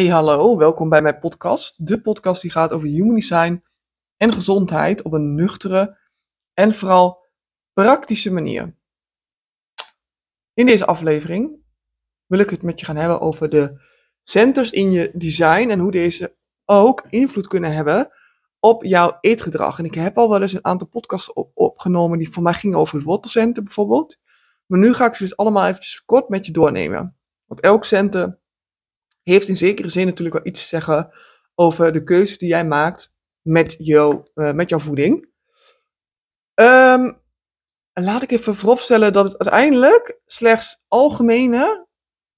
Hey 0.00 0.08
hallo, 0.08 0.56
welkom 0.56 0.88
bij 0.88 1.02
mijn 1.02 1.18
podcast. 1.18 1.86
De 1.86 2.00
podcast 2.00 2.42
die 2.42 2.50
gaat 2.50 2.72
over 2.72 2.88
human 2.88 3.14
design 3.14 3.62
en 4.16 4.32
gezondheid 4.32 5.02
op 5.02 5.12
een 5.12 5.34
nuchtere 5.34 5.98
en 6.54 6.74
vooral 6.74 7.26
praktische 7.72 8.32
manier. 8.32 8.76
In 10.54 10.66
deze 10.66 10.86
aflevering 10.86 11.56
wil 12.26 12.38
ik 12.38 12.50
het 12.50 12.62
met 12.62 12.80
je 12.80 12.86
gaan 12.86 12.96
hebben 12.96 13.20
over 13.20 13.48
de 13.48 13.80
centers 14.22 14.70
in 14.70 14.90
je 14.90 15.10
design 15.14 15.70
en 15.70 15.78
hoe 15.78 15.90
deze 15.90 16.36
ook 16.64 17.06
invloed 17.08 17.46
kunnen 17.46 17.72
hebben 17.72 18.10
op 18.60 18.84
jouw 18.84 19.18
eetgedrag. 19.20 19.78
En 19.78 19.84
ik 19.84 19.94
heb 19.94 20.18
al 20.18 20.30
wel 20.30 20.42
eens 20.42 20.52
een 20.52 20.64
aantal 20.64 20.88
podcasts 20.88 21.32
opgenomen 21.54 22.18
die 22.18 22.30
voor 22.30 22.42
mij 22.42 22.54
gingen 22.54 22.78
over 22.78 22.94
het 22.94 23.04
wortelcenter 23.04 23.62
bijvoorbeeld. 23.62 24.18
Maar 24.66 24.78
nu 24.78 24.94
ga 24.94 25.06
ik 25.06 25.14
ze 25.14 25.22
dus 25.22 25.36
allemaal 25.36 25.66
eventjes 25.66 26.04
kort 26.04 26.28
met 26.28 26.46
je 26.46 26.52
doornemen. 26.52 27.16
Want 27.44 27.60
elk 27.60 27.84
center 27.84 28.39
heeft 29.30 29.48
in 29.48 29.56
zekere 29.56 29.88
zin 29.88 30.06
natuurlijk 30.06 30.36
wel 30.36 30.46
iets 30.46 30.60
te 30.60 30.68
zeggen 30.68 31.10
over 31.54 31.92
de 31.92 32.02
keuze 32.02 32.38
die 32.38 32.48
jij 32.48 32.66
maakt 32.66 33.14
met, 33.42 33.74
jou, 33.78 34.22
uh, 34.34 34.52
met 34.52 34.68
jouw 34.68 34.78
voeding. 34.78 35.28
Um, 36.54 37.20
laat 37.92 38.22
ik 38.22 38.30
even 38.30 38.54
vooropstellen 38.54 39.12
dat 39.12 39.24
het 39.24 39.38
uiteindelijk 39.38 40.20
slechts 40.26 40.84
algemene 40.88 41.86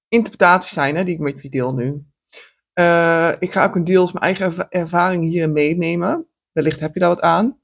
interpretaties 0.07 0.71
zijn 0.71 0.95
hè, 0.95 1.03
die 1.03 1.13
ik 1.13 1.19
met 1.19 1.41
je 1.41 1.49
deel 1.49 1.73
nu. 1.73 2.05
Uh, 2.79 3.31
ik 3.39 3.51
ga 3.51 3.65
ook 3.65 3.75
een 3.75 3.83
deels 3.83 4.11
mijn 4.11 4.25
eigen 4.25 4.69
ervaring 4.69 5.23
hier 5.23 5.49
meenemen. 5.49 6.27
Wellicht 6.51 6.79
heb 6.79 6.93
je 6.93 6.99
daar 6.99 7.09
wat 7.09 7.21
aan. 7.21 7.61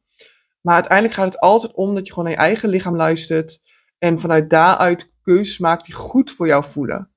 Maar 0.61 0.73
uiteindelijk 0.73 1.13
gaat 1.13 1.33
het 1.33 1.39
altijd 1.39 1.73
om 1.73 1.95
dat 1.95 2.05
je 2.07 2.13
gewoon 2.13 2.29
naar 2.29 2.37
je 2.37 2.45
eigen 2.45 2.69
lichaam 2.69 2.95
luistert. 2.95 3.61
En 3.97 4.19
vanuit 4.19 4.49
daaruit 4.49 5.11
keuzes 5.21 5.57
maakt 5.57 5.85
die 5.85 5.95
goed 5.95 6.31
voor 6.31 6.47
jou 6.47 6.63
voelen. 6.63 7.11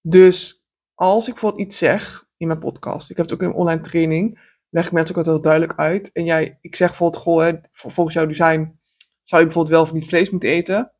Dus 0.00 0.57
als 0.98 1.26
ik 1.26 1.32
bijvoorbeeld 1.32 1.62
iets 1.62 1.78
zeg 1.78 2.26
in 2.36 2.46
mijn 2.46 2.58
podcast, 2.58 3.10
ik 3.10 3.16
heb 3.16 3.30
het 3.30 3.34
ook 3.34 3.48
in 3.48 3.54
online 3.54 3.80
training, 3.80 4.40
leg 4.70 4.86
ik 4.86 4.92
mensen 4.92 5.16
ook 5.16 5.16
altijd 5.16 5.34
heel 5.34 5.44
duidelijk 5.44 5.78
uit. 5.78 6.12
En 6.12 6.24
jij, 6.24 6.58
ik 6.60 6.76
zeg 6.76 6.88
bijvoorbeeld, 6.88 7.22
goh, 7.22 7.52
volgens 7.70 8.14
jouw 8.14 8.26
design 8.26 8.78
zou 9.24 9.40
je 9.40 9.46
bijvoorbeeld 9.46 9.68
wel 9.68 9.82
of 9.82 9.92
niet 9.92 10.08
vlees 10.08 10.30
moeten 10.30 10.48
eten. 10.48 10.92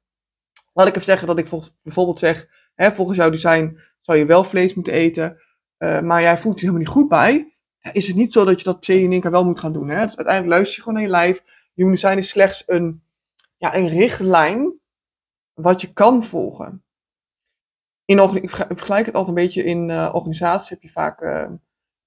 Laat 0.73 0.87
ik 0.87 0.93
even 0.95 1.07
zeggen 1.07 1.27
dat 1.27 1.39
ik 1.39 1.49
bijvoorbeeld 1.83 2.19
zeg, 2.19 2.49
hè, 2.75 2.91
volgens 2.93 3.17
jouw 3.17 3.31
design 3.31 3.81
zou 4.01 4.19
je 4.19 4.27
wel 4.27 4.45
vlees 4.45 4.75
moeten 4.75 4.93
eten, 4.93 5.43
uh, 5.79 6.01
maar 6.01 6.23
jij 6.23 6.39
voelt 6.39 6.55
je 6.55 6.61
helemaal 6.61 6.85
niet 6.85 6.95
goed 6.95 7.09
bij. 7.09 7.57
Is 7.93 8.07
het 8.07 8.17
niet 8.17 8.33
zo 8.33 8.45
dat 8.45 8.59
je 8.59 8.65
dat 8.65 8.77
per 8.77 8.85
se 8.85 9.01
in 9.01 9.13
één 9.13 9.21
keer 9.21 9.31
wel 9.31 9.45
moet 9.45 9.61
gaan 9.61 9.73
doen. 9.73 9.89
Hè? 9.89 10.05
Dus 10.05 10.17
uiteindelijk 10.17 10.55
luister 10.55 10.77
je 10.77 10.83
gewoon 10.83 10.99
naar 10.99 11.09
je 11.09 11.15
lijf. 11.15 11.43
Human 11.75 11.93
design 11.93 12.17
is 12.17 12.29
slechts 12.29 12.63
een, 12.67 13.03
ja, 13.57 13.75
een 13.75 13.89
richtlijn 13.89 14.73
wat 15.55 15.81
je 15.81 15.93
kan 15.93 16.25
volgen 16.25 16.83
in 18.09 18.43
ik 18.43 18.51
vergelijk 18.51 19.07
het 19.07 19.15
altijd 19.15 19.37
een 19.37 19.45
beetje 19.45 19.65
in 19.65 19.89
uh, 19.89 20.11
organisaties 20.13 20.69
heb 20.69 20.83
je 20.83 20.89
vaak 20.89 21.21
uh, 21.21 21.51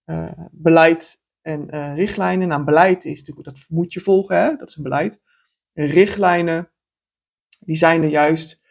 uh, 0.06 0.32
beleid 0.52 1.22
en 1.42 1.94
richtlijnen. 1.96 2.48
Nou, 2.48 2.64
beleid 2.64 3.06
is 3.06 3.20
natuurlijk, 3.20 3.48
dat 3.48 3.66
moet 3.70 3.94
je 3.94 4.00
volgen, 4.00 4.38
hè? 4.38 4.56
dat 4.56 4.68
is 4.68 4.76
een 4.76 4.84
beleid. 4.84 5.20
richtlijnen, 5.74 6.72
die 7.60 7.76
zijn 7.76 8.04
er 8.04 8.10
juist 8.10 8.62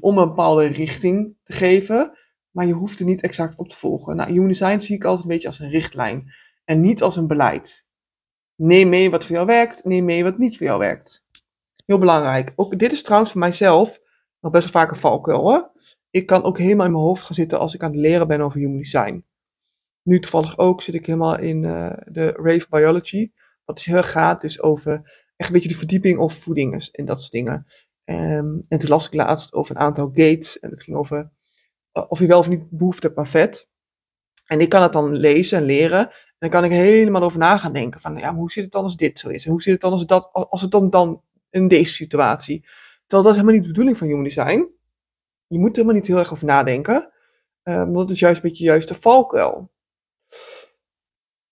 om 0.00 0.18
een 0.18 0.28
bepaalde 0.28 0.66
richting 0.66 1.36
te 1.42 1.52
geven, 1.52 2.18
maar 2.50 2.66
je 2.66 2.72
hoeft 2.72 2.98
er 2.98 3.04
niet 3.04 3.22
exact 3.22 3.58
op 3.58 3.68
te 3.68 3.76
volgen. 3.76 4.16
Nou, 4.16 4.30
human 4.30 4.48
design 4.48 4.78
zie 4.78 4.96
ik 4.96 5.04
altijd 5.04 5.24
een 5.24 5.30
beetje 5.30 5.48
als 5.48 5.58
een 5.58 5.70
richtlijn 5.70 6.32
en 6.64 6.80
niet 6.80 7.02
als 7.02 7.16
een 7.16 7.26
beleid. 7.26 7.86
Neem 8.54 8.88
mee 8.88 9.10
wat 9.10 9.24
voor 9.24 9.34
jou 9.34 9.46
werkt, 9.46 9.84
neem 9.84 10.04
mee 10.04 10.22
wat 10.22 10.38
niet 10.38 10.56
voor 10.56 10.66
jou 10.66 10.78
werkt. 10.78 11.24
Heel 11.86 11.98
belangrijk. 11.98 12.52
Ook 12.56 12.78
dit 12.78 12.92
is 12.92 13.02
trouwens 13.02 13.32
voor 13.32 13.40
mijzelf 13.40 14.00
nog 14.40 14.52
best 14.52 14.72
wel 14.72 14.82
vaak 14.82 14.90
een 14.90 15.00
valkuil 15.00 15.40
hoor 15.40 15.72
ik 16.14 16.26
kan 16.26 16.42
ook 16.42 16.58
helemaal 16.58 16.86
in 16.86 16.92
mijn 16.92 17.04
hoofd 17.04 17.24
gaan 17.24 17.34
zitten 17.34 17.58
als 17.58 17.74
ik 17.74 17.82
aan 17.82 17.90
het 17.90 18.00
leren 18.00 18.28
ben 18.28 18.40
over 18.40 18.58
human 18.58 18.78
design. 18.78 19.24
Nu 20.02 20.20
toevallig 20.20 20.58
ook 20.58 20.82
zit 20.82 20.94
ik 20.94 21.06
helemaal 21.06 21.38
in 21.38 21.62
uh, 21.62 21.92
de 22.04 22.26
Rave 22.26 22.66
Biology. 22.70 23.30
Wat 23.64 23.78
is 23.78 23.84
heel 23.84 24.02
gaat 24.02 24.40
dus 24.40 24.60
over 24.60 24.92
echt 25.36 25.48
een 25.48 25.54
beetje 25.54 25.68
de 25.68 25.76
verdieping 25.76 26.18
over 26.18 26.40
voeding 26.40 26.88
en 26.92 27.04
dat 27.04 27.20
soort 27.20 27.32
dingen. 27.32 27.64
Um, 28.04 28.60
en 28.68 28.78
toen 28.78 28.88
las 28.88 29.06
ik 29.06 29.14
laatst 29.14 29.52
over 29.52 29.76
een 29.76 29.82
aantal 29.82 30.06
gates. 30.06 30.58
En 30.58 30.70
het 30.70 30.82
ging 30.82 30.96
over 30.96 31.30
uh, 31.92 32.04
of 32.08 32.18
je 32.18 32.26
wel 32.26 32.38
of 32.38 32.48
niet 32.48 32.70
behoefte 32.70 33.06
hebt 33.06 33.18
aan 33.18 33.26
vet. 33.26 33.68
En 34.46 34.60
ik 34.60 34.68
kan 34.68 34.82
het 34.82 34.92
dan 34.92 35.16
lezen 35.16 35.58
en 35.58 35.64
leren. 35.64 36.00
En 36.08 36.36
dan 36.38 36.50
kan 36.50 36.64
ik 36.64 36.70
helemaal 36.70 37.22
over 37.22 37.38
na 37.38 37.58
gaan 37.58 37.72
denken. 37.72 38.00
Van 38.00 38.16
ja, 38.16 38.34
hoe 38.34 38.50
zit 38.50 38.64
het 38.64 38.72
dan 38.72 38.84
als 38.84 38.96
dit 38.96 39.18
zo 39.18 39.28
is? 39.28 39.44
En 39.44 39.50
hoe 39.50 39.62
zit 39.62 39.72
het 39.72 39.82
dan 39.82 39.92
als, 39.92 40.06
dat, 40.06 40.32
als 40.32 40.60
het 40.60 40.70
dan, 40.70 40.90
dan 40.90 41.22
in 41.50 41.68
deze 41.68 41.94
situatie? 41.94 42.60
Terwijl 43.06 43.22
dat 43.22 43.30
is 43.30 43.40
helemaal 43.40 43.54
niet 43.54 43.62
de 43.62 43.68
bedoeling 43.68 43.96
van 43.96 44.06
human 44.06 44.24
design 44.24 44.73
je 45.46 45.58
moet 45.58 45.68
er 45.68 45.74
helemaal 45.74 45.94
niet 45.94 46.06
heel 46.06 46.18
erg 46.18 46.32
over 46.32 46.46
nadenken. 46.46 47.12
Uh, 47.64 47.76
want 47.76 47.94
dat 47.94 48.10
is 48.10 48.18
juist 48.18 48.42
een 48.42 48.48
beetje 48.48 48.64
juist 48.64 48.88
de 48.88 48.94
valkuil. 48.94 49.72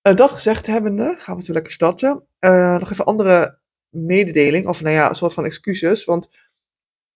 Uh, 0.09 0.15
dat 0.15 0.31
gezegd 0.31 0.67
hebbende, 0.67 1.05
gaan 1.05 1.15
we 1.15 1.17
natuurlijk 1.17 1.49
lekker 1.49 1.73
starten. 1.73 2.27
Uh, 2.41 2.79
nog 2.79 2.91
even 2.91 3.05
andere 3.05 3.61
mededeling, 3.89 4.67
of 4.67 4.83
nou 4.83 4.95
ja, 4.95 5.09
een 5.09 5.15
soort 5.15 5.35
van 5.35 5.45
excuses. 5.45 6.05
Want 6.05 6.29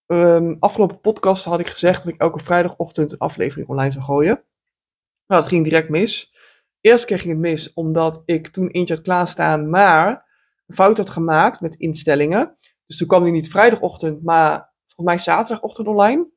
um, 0.07 0.57
afgelopen 0.61 1.01
podcast 1.01 1.45
had 1.45 1.61
ik 1.61 1.67
gezegd 1.67 2.05
dat 2.05 2.15
ik 2.15 2.21
elke 2.21 2.39
vrijdagochtend 2.39 3.13
een 3.13 3.19
aflevering 3.19 3.69
online 3.69 3.93
zou 3.93 4.05
gooien. 4.05 4.45
Nou, 5.27 5.41
dat 5.41 5.47
ging 5.47 5.65
direct 5.65 5.89
mis. 5.89 6.35
Eerst 6.81 7.05
kreeg 7.05 7.23
ik 7.23 7.29
het 7.29 7.39
mis 7.39 7.73
omdat 7.73 8.23
ik 8.25 8.49
toen 8.49 8.69
eentje 8.69 8.95
had 8.95 9.03
klaarstaan, 9.03 9.71
maar 9.71 10.09
een 10.67 10.75
fout 10.75 10.97
had 10.97 11.11
gemaakt 11.11 11.61
met 11.61 11.75
instellingen. 11.75 12.57
Dus 12.87 12.97
toen 12.97 13.09
kwam 13.09 13.25
die 13.25 13.33
niet 13.33 13.51
vrijdagochtend, 13.51 14.23
maar 14.23 14.73
volgens 14.85 15.07
mij 15.07 15.19
zaterdagochtend 15.19 15.87
online. 15.87 16.35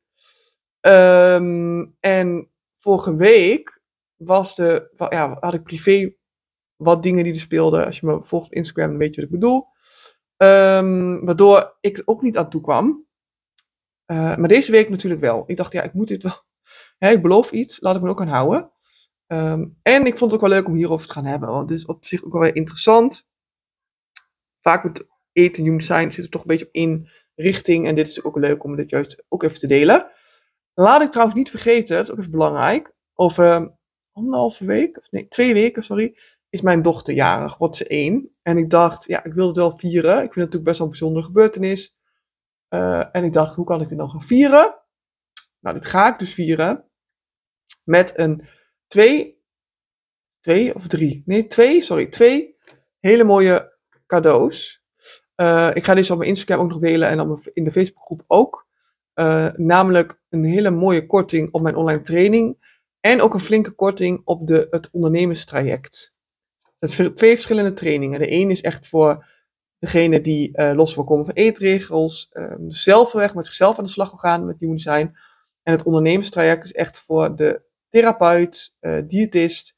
Um, 0.81 1.95
en 1.99 2.49
vorige 2.75 3.15
week 3.15 3.81
was 4.15 4.55
de, 4.55 4.91
ja, 5.09 5.37
had 5.39 5.53
ik 5.53 5.63
privé 5.63 6.13
wat 6.75 7.03
dingen 7.03 7.23
die 7.23 7.33
er 7.33 7.39
speelden. 7.39 7.85
Als 7.85 7.99
je 7.99 8.05
me 8.05 8.23
volgt 8.23 8.45
op 8.45 8.53
Instagram, 8.53 8.89
dan 8.89 8.97
weet 8.97 9.15
je 9.15 9.21
wat 9.21 9.29
ik 9.29 9.39
bedoel. 9.39 9.67
Um, 10.37 11.25
waardoor 11.25 11.77
ik 11.81 11.97
er 11.97 12.03
ook 12.05 12.21
niet 12.21 12.37
aan 12.37 12.49
toe 12.49 12.61
kwam. 12.61 13.07
Uh, 14.11 14.37
maar 14.37 14.47
deze 14.47 14.71
week 14.71 14.89
natuurlijk 14.89 15.21
wel. 15.21 15.43
Ik 15.45 15.57
dacht, 15.57 15.71
ja, 15.71 15.81
ik 15.83 15.93
moet 15.93 16.07
dit 16.07 16.23
wel. 16.23 16.43
Hè, 16.97 17.09
ik 17.09 17.21
beloof 17.21 17.51
iets, 17.51 17.81
laat 17.81 17.95
ik 17.95 18.01
me 18.01 18.09
ook 18.09 18.21
aan 18.21 18.27
houden. 18.27 18.71
Um, 19.27 19.77
en 19.81 20.05
ik 20.05 20.17
vond 20.17 20.31
het 20.31 20.41
ook 20.41 20.47
wel 20.47 20.57
leuk 20.57 20.67
om 20.67 20.75
hierover 20.75 21.07
te 21.07 21.13
gaan 21.13 21.25
hebben. 21.25 21.49
Want 21.49 21.69
het 21.69 21.79
is 21.79 21.85
op 21.85 22.05
zich 22.05 22.23
ook 22.23 22.31
wel 22.31 22.41
weer 22.41 22.55
interessant. 22.55 23.27
Vaak 24.61 24.83
met 24.83 25.07
eten 25.31 25.65
en 25.65 25.81
zijn 25.81 26.13
zit 26.13 26.23
er 26.23 26.31
toch 26.31 26.41
een 26.41 26.47
beetje 26.47 26.65
op 26.65 26.73
in 26.73 27.09
richting. 27.35 27.87
En 27.87 27.95
dit 27.95 28.07
is 28.07 28.23
ook 28.23 28.37
leuk 28.37 28.63
om 28.63 28.75
dit 28.75 28.89
juist 28.89 29.25
ook 29.29 29.43
even 29.43 29.59
te 29.59 29.67
delen. 29.67 30.11
Laat 30.79 31.01
ik 31.01 31.09
trouwens 31.09 31.37
niet 31.37 31.49
vergeten, 31.49 31.95
dat 31.95 32.05
is 32.05 32.11
ook 32.11 32.19
even 32.19 32.31
belangrijk. 32.31 32.93
Over 33.13 33.75
anderhalve 34.11 34.65
week, 34.65 34.97
of 34.97 35.11
nee, 35.11 35.27
twee 35.27 35.53
weken, 35.53 35.83
sorry, 35.83 36.17
is 36.49 36.61
mijn 36.61 36.81
dochter 36.81 37.13
jarig, 37.13 37.57
wordt 37.57 37.75
ze 37.75 37.87
één. 37.87 38.29
En 38.41 38.57
ik 38.57 38.69
dacht, 38.69 39.05
ja, 39.05 39.23
ik 39.23 39.33
wil 39.33 39.47
het 39.47 39.55
wel 39.55 39.77
vieren. 39.77 40.11
Ik 40.11 40.33
vind 40.33 40.35
het 40.35 40.35
natuurlijk 40.35 40.63
best 40.63 40.77
wel 40.77 40.87
een 40.87 40.93
bijzondere 40.93 41.25
gebeurtenis. 41.25 41.97
Uh, 42.69 43.15
en 43.15 43.23
ik 43.23 43.33
dacht, 43.33 43.55
hoe 43.55 43.65
kan 43.65 43.81
ik 43.81 43.87
dit 43.87 43.97
nou 43.97 44.09
gaan 44.09 44.21
vieren? 44.21 44.75
Nou, 45.59 45.75
dit 45.75 45.85
ga 45.85 46.13
ik 46.13 46.19
dus 46.19 46.33
vieren 46.33 46.89
met 47.83 48.17
een 48.17 48.47
twee, 48.87 49.43
twee 50.39 50.75
of 50.75 50.87
drie, 50.87 51.23
nee, 51.25 51.47
twee, 51.47 51.81
sorry, 51.81 52.07
twee 52.07 52.57
hele 52.99 53.23
mooie 53.23 53.77
cadeaus. 54.05 54.83
Uh, 55.35 55.71
ik 55.73 55.83
ga 55.83 55.93
deze 55.93 56.11
op 56.11 56.17
mijn 56.17 56.29
Instagram 56.29 56.59
ook 56.59 56.69
nog 56.69 56.79
delen 56.79 57.09
en 57.09 57.19
op 57.19 57.39
in 57.53 57.63
de 57.63 57.71
Facebookgroep 57.71 58.23
ook. 58.27 58.67
Uh, 59.19 59.49
namelijk 59.55 60.21
een 60.29 60.43
hele 60.43 60.69
mooie 60.69 61.05
korting 61.05 61.51
op 61.51 61.61
mijn 61.61 61.75
online 61.75 62.01
training. 62.01 62.57
En 62.99 63.21
ook 63.21 63.33
een 63.33 63.39
flinke 63.39 63.71
korting 63.71 64.21
op 64.23 64.47
de, 64.47 64.67
het 64.69 64.89
ondernemerstraject. 64.91 66.13
Het 66.79 66.91
zijn 66.91 67.15
twee 67.15 67.33
verschillende 67.33 67.73
trainingen. 67.73 68.19
De 68.19 68.31
een 68.31 68.51
is 68.51 68.61
echt 68.61 68.87
voor 68.87 69.25
degene 69.79 70.21
die 70.21 70.49
uh, 70.53 70.71
los 70.75 70.95
wil 70.95 71.03
komen 71.03 71.25
van 71.25 71.33
eetregels, 71.33 72.29
uh, 72.31 72.53
zelf 72.67 73.11
weg 73.11 73.35
met 73.35 73.45
zichzelf 73.45 73.77
aan 73.77 73.83
de 73.83 73.89
slag 73.89 74.09
wil 74.09 74.19
gaan 74.19 74.45
met 74.45 74.59
human 74.59 74.75
design. 74.75 75.15
En 75.63 75.73
het 75.73 75.83
ondernemerstraject 75.83 76.63
is 76.63 76.73
echt 76.73 76.99
voor 76.99 77.35
de 77.35 77.61
therapeut, 77.89 78.75
uh, 78.81 79.01
diëtist, 79.07 79.75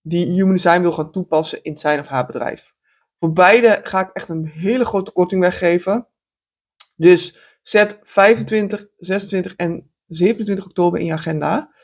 die 0.00 0.26
human 0.26 0.52
design 0.52 0.80
wil 0.80 0.92
gaan 0.92 1.12
toepassen 1.12 1.62
in 1.62 1.76
zijn 1.76 2.00
of 2.00 2.06
haar 2.06 2.26
bedrijf. 2.26 2.74
Voor 3.18 3.32
beide 3.32 3.80
ga 3.82 4.00
ik 4.00 4.10
echt 4.10 4.28
een 4.28 4.46
hele 4.46 4.84
grote 4.84 5.12
korting 5.12 5.40
weggeven. 5.40 6.06
Dus 6.96 7.51
Zet 7.62 7.98
25, 8.02 8.86
26 8.96 9.54
en 9.54 9.90
27 10.06 10.64
oktober 10.64 11.00
in 11.00 11.06
je 11.06 11.12
agenda. 11.12 11.74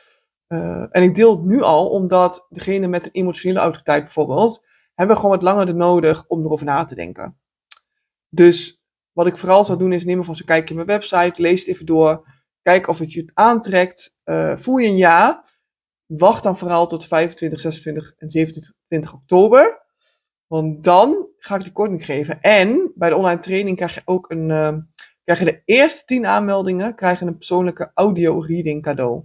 Uh, 0.47 0.85
en 0.89 1.03
ik 1.03 1.15
deel 1.15 1.31
het 1.31 1.45
nu 1.45 1.61
al, 1.61 1.89
omdat 1.89 2.45
degene 2.49 2.87
met 2.87 3.05
een 3.05 3.11
emotionele 3.11 3.59
autoriteit 3.59 4.03
bijvoorbeeld, 4.03 4.65
hebben 4.93 5.15
gewoon 5.15 5.31
wat 5.31 5.41
langer 5.41 5.65
de 5.65 5.73
nodig 5.73 6.25
om 6.27 6.45
erover 6.45 6.65
na 6.65 6.83
te 6.83 6.95
denken. 6.95 7.39
Dus 8.29 8.83
wat 9.11 9.27
ik 9.27 9.37
vooral 9.37 9.63
zou 9.63 9.79
doen 9.79 9.93
is 9.93 10.05
neem 10.05 10.23
van 10.23 10.35
een 10.37 10.45
kijkje 10.45 10.69
op 10.69 10.85
mijn 10.85 10.99
website, 10.99 11.41
lees 11.41 11.59
het 11.59 11.69
even 11.69 11.85
door, 11.85 12.27
kijk 12.61 12.87
of 12.87 12.99
het 12.99 13.13
je 13.13 13.31
aantrekt. 13.33 14.17
Uh, 14.25 14.55
voel 14.55 14.77
je 14.77 14.87
een 14.87 14.97
ja, 14.97 15.43
wacht 16.05 16.43
dan 16.43 16.57
vooral 16.57 16.87
tot 16.87 17.07
25, 17.07 17.59
26 17.59 18.13
en 18.17 18.29
27 18.29 19.13
oktober. 19.13 19.87
Want 20.47 20.83
dan 20.83 21.27
ga 21.37 21.55
ik 21.55 21.61
je 21.61 21.71
korting 21.71 22.05
geven. 22.05 22.41
En 22.41 22.91
bij 22.95 23.09
de 23.09 23.15
online 23.15 23.39
training 23.39 23.77
krijg 23.77 23.93
je 23.93 24.01
ook 24.05 24.29
een, 24.29 24.49
uh, 24.49 24.77
krijg 25.35 25.39
je 25.49 25.55
de 25.57 25.73
eerste 25.73 26.05
10 26.05 26.25
aanmeldingen 26.25 26.95
krijgen 26.95 27.27
een 27.27 27.37
persoonlijke 27.37 27.91
audio 27.93 28.39
reading 28.39 28.81
cadeau. 28.81 29.23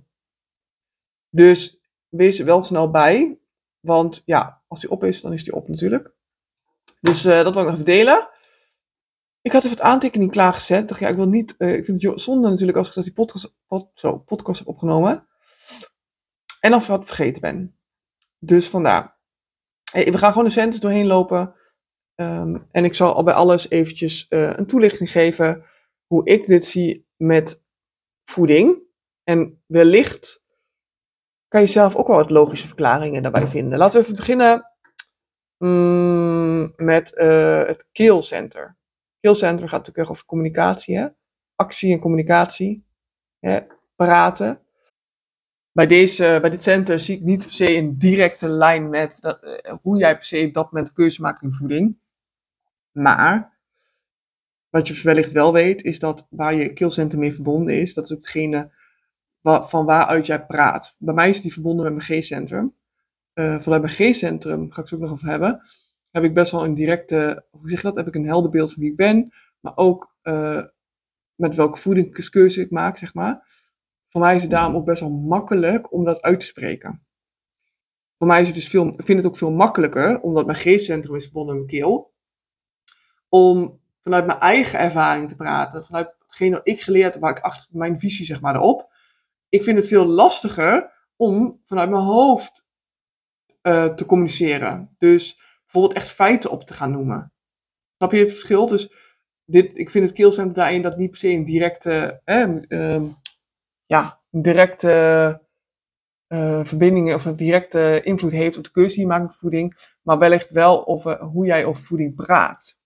Dus 1.31 1.81
wees 2.09 2.39
er 2.39 2.45
wel 2.45 2.65
snel 2.65 2.91
bij. 2.91 3.39
Want 3.81 4.23
ja, 4.25 4.63
als 4.69 4.81
die 4.81 4.91
op 4.91 5.05
is, 5.05 5.21
dan 5.21 5.33
is 5.33 5.45
die 5.45 5.55
op 5.55 5.69
natuurlijk. 5.69 6.15
Dus 7.01 7.25
eh, 7.25 7.43
dat 7.43 7.53
wil 7.53 7.63
ik 7.63 7.69
nog 7.69 7.73
even 7.73 7.85
delen. 7.85 8.29
Ik 9.41 9.53
had 9.53 9.65
even 9.65 9.77
het 9.77 9.87
aantekening 9.87 10.31
klaargezet. 10.31 10.83
Ik 10.83 10.89
dacht, 10.89 11.01
ja, 11.01 11.09
ik 11.09 11.17
wil 11.17 11.29
niet. 11.29 11.57
eh, 11.57 11.75
ik 11.75 11.85
vind 11.85 12.03
het 12.03 12.21
zonde 12.21 12.49
natuurlijk 12.49 12.79
als 12.79 12.89
ik 12.89 12.95
dat 12.95 13.05
die 13.05 13.13
podcast, 13.13 13.55
pod, 13.67 13.91
zo, 13.95 14.19
podcast 14.19 14.59
heb 14.59 14.69
opgenomen. 14.69 15.27
En 16.61 16.71
dan 16.71 16.83
wat 16.87 17.07
vergeten 17.07 17.41
ben. 17.43 17.79
Dus 18.39 18.69
vandaar. 18.69 19.19
We 19.93 20.19
gaan 20.19 20.33
gewoon 20.33 20.47
de 20.47 20.53
centers 20.53 20.81
doorheen 20.81 21.07
lopen. 21.07 21.55
Ehm, 22.15 22.59
en 22.71 22.85
ik 22.85 22.95
zal 22.95 23.15
al 23.15 23.25
bij 23.25 23.35
alles 23.35 23.71
eventjes 23.71 24.29
eh, 24.29 24.57
een 24.57 24.67
toelichting 24.67 25.11
geven. 25.11 25.65
Hoe 26.07 26.25
ik 26.25 26.47
dit 26.47 26.65
zie 26.65 27.07
met 27.17 27.63
voeding. 28.25 28.83
En 29.25 29.63
wellicht 29.67 30.45
kan 31.49 31.61
je 31.61 31.67
zelf 31.67 31.97
ook 31.97 32.07
wel 32.07 32.17
wat 32.17 32.31
logische 32.31 32.67
verklaringen 32.67 33.23
daarbij 33.23 33.49
vinden. 33.49 33.79
Laten 33.79 33.99
we 33.99 34.05
even 34.05 34.17
beginnen 34.17 34.71
mm, 35.59 36.73
met 36.77 37.13
uh, 37.19 37.65
het 37.65 37.89
keelcenter. 37.93 38.77
Keelcenter 39.21 39.69
gaat 39.69 39.79
natuurlijk 39.79 40.11
over 40.11 40.27
communicatie, 40.27 41.09
actie 41.57 41.93
en 41.93 42.01
communicatie, 42.01 42.87
praten. 43.97 44.61
Bij, 45.73 45.87
deze, 45.87 46.39
bij 46.41 46.51
dit 46.51 46.63
center 46.63 47.01
zie 47.01 47.17
ik 47.17 47.23
niet 47.23 47.43
per 47.43 47.53
se 47.53 47.75
een 47.75 47.99
directe 47.99 48.49
lijn 48.49 48.89
met 48.89 49.21
dat, 49.21 49.43
uh, 49.43 49.75
hoe 49.83 49.99
jij 49.99 50.15
per 50.15 50.25
se 50.25 50.47
op 50.47 50.55
dat 50.55 50.73
moment 50.73 50.93
keuze 50.93 51.21
maakt 51.21 51.43
in 51.43 51.53
voeding. 51.53 51.99
Maar 52.93 53.54
wat 54.75 54.89
je 54.89 55.03
wellicht 55.03 55.33
wel 55.33 55.53
weet, 55.53 55.83
is 55.83 55.99
dat 55.99 56.27
waar 56.31 56.55
je 56.55 56.73
keelcenter 56.73 57.19
mee 57.19 57.35
verbonden 57.35 57.81
is, 57.81 57.95
dat 57.95 58.05
is 58.05 58.13
ook 58.13 58.19
hetgene 58.19 58.73
van 59.43 59.85
waaruit 59.85 60.27
jij 60.27 60.47
praat. 60.47 60.95
Bij 60.99 61.15
mij 61.15 61.29
is 61.31 61.41
die 61.41 61.53
verbonden 61.53 61.85
met 61.85 61.95
mijn 61.95 62.23
G-centrum. 62.23 62.75
Uh, 63.35 63.61
vanuit 63.61 63.83
mijn 63.83 63.95
G-centrum, 63.95 64.73
ga 64.73 64.81
ik 64.81 64.89
het 64.89 64.95
ook 64.95 65.01
nog 65.01 65.11
over 65.11 65.29
hebben, 65.29 65.61
heb 66.11 66.25
ik 66.25 66.35
best 66.35 66.53
wel 66.53 66.65
een 66.65 66.75
directe, 66.75 67.47
hoe 67.51 67.69
zeg 67.69 67.79
je 67.79 67.87
dat, 67.87 67.97
heb 67.97 68.07
ik 68.07 68.15
een 68.15 68.27
helder 68.27 68.51
beeld 68.51 68.73
van 68.73 68.83
wie 68.83 68.91
ik 68.91 68.97
ben, 68.97 69.33
maar 69.61 69.77
ook 69.77 70.15
uh, 70.23 70.65
met 71.35 71.55
welke 71.55 71.79
voedingskeuze 71.79 72.61
ik 72.61 72.71
maak, 72.71 72.99
zeg 72.99 73.15
maar. 73.15 73.63
Voor 74.09 74.21
mij 74.21 74.37
is 74.37 74.43
het 74.43 74.51
daarom 74.51 74.75
ook 74.75 74.85
best 74.85 75.01
wel 75.01 75.11
makkelijk 75.11 75.93
om 75.93 76.05
dat 76.05 76.23
uit 76.23 76.41
te 76.41 76.47
spreken. 76.47 77.07
Voor 78.19 78.27
mij 78.27 78.41
is 78.41 78.47
het 78.47 78.57
dus 78.57 78.69
veel, 78.69 78.87
ik 78.87 79.05
vind 79.05 79.19
het 79.19 79.27
ook 79.27 79.37
veel 79.37 79.53
makkelijker, 79.53 80.21
omdat 80.21 80.47
mijn 80.47 80.59
G-centrum 80.59 81.17
is 81.17 81.25
verbonden 81.25 81.57
met 81.57 81.67
mijn 81.67 81.81
keel, 81.81 82.13
om 83.29 83.83
vanuit 84.05 84.27
mijn 84.27 84.39
eigen 84.39 84.79
ervaring 84.79 85.29
te 85.29 85.37
praten, 85.37 85.85
vanuit 85.85 86.15
hetgene 86.27 86.55
wat 86.55 86.69
ik 86.69 86.81
geleerd 86.81 87.13
heb, 87.13 87.23
waar 87.23 87.37
ik 87.37 87.45
achter 87.45 87.69
mijn 87.77 87.99
visie 87.99 88.27
zeg 88.27 88.41
maar 88.41 88.55
erop, 88.55 88.93
ik 89.49 89.63
vind 89.63 89.79
het 89.79 89.89
veel 89.89 90.07
lastiger 90.07 90.93
om 91.17 91.61
vanuit 91.65 91.91
mijn 91.91 92.03
hoofd 92.03 92.65
uh, 93.63 93.95
te 93.95 94.07
communiceren. 94.07 94.95
Dus 94.99 95.41
bijvoorbeeld 95.63 95.95
echt 95.95 96.11
feiten 96.11 96.51
op 96.51 96.67
te 96.67 96.75
gaan 96.75 96.91
noemen. 96.91 97.33
Snap 97.97 98.13
je 98.13 98.19
het 98.19 98.29
verschil? 98.29 98.67
Dus 98.67 98.93
dit, 99.45 99.71
ik 99.75 99.91
vind 99.91 100.05
het 100.05 100.15
keelcentrum 100.15 100.55
daarin 100.55 100.83
dat 100.83 100.97
niet 100.97 101.11
per 101.11 101.19
se 101.19 101.29
een 101.29 101.45
directe, 101.45 102.21
eh, 102.25 102.49
uh, 102.69 103.03
ja, 103.87 104.21
directe 104.31 105.43
uh, 106.29 106.65
verbinding 106.65 107.15
of 107.15 107.25
een 107.25 107.37
directe 107.37 108.01
invloed 108.03 108.33
heeft 108.33 108.57
op 108.57 108.65
de 108.65 108.71
keuze 108.71 108.95
die 108.95 109.01
je 109.01 109.07
maakt 109.07 109.23
met 109.23 109.37
voeding, 109.37 109.75
maar 110.03 110.19
wellicht 110.19 110.51
wel 110.51 110.87
over 110.87 111.23
hoe 111.23 111.47
jij 111.47 111.65
over 111.65 111.83
voeding 111.83 112.15
praat. 112.15 112.79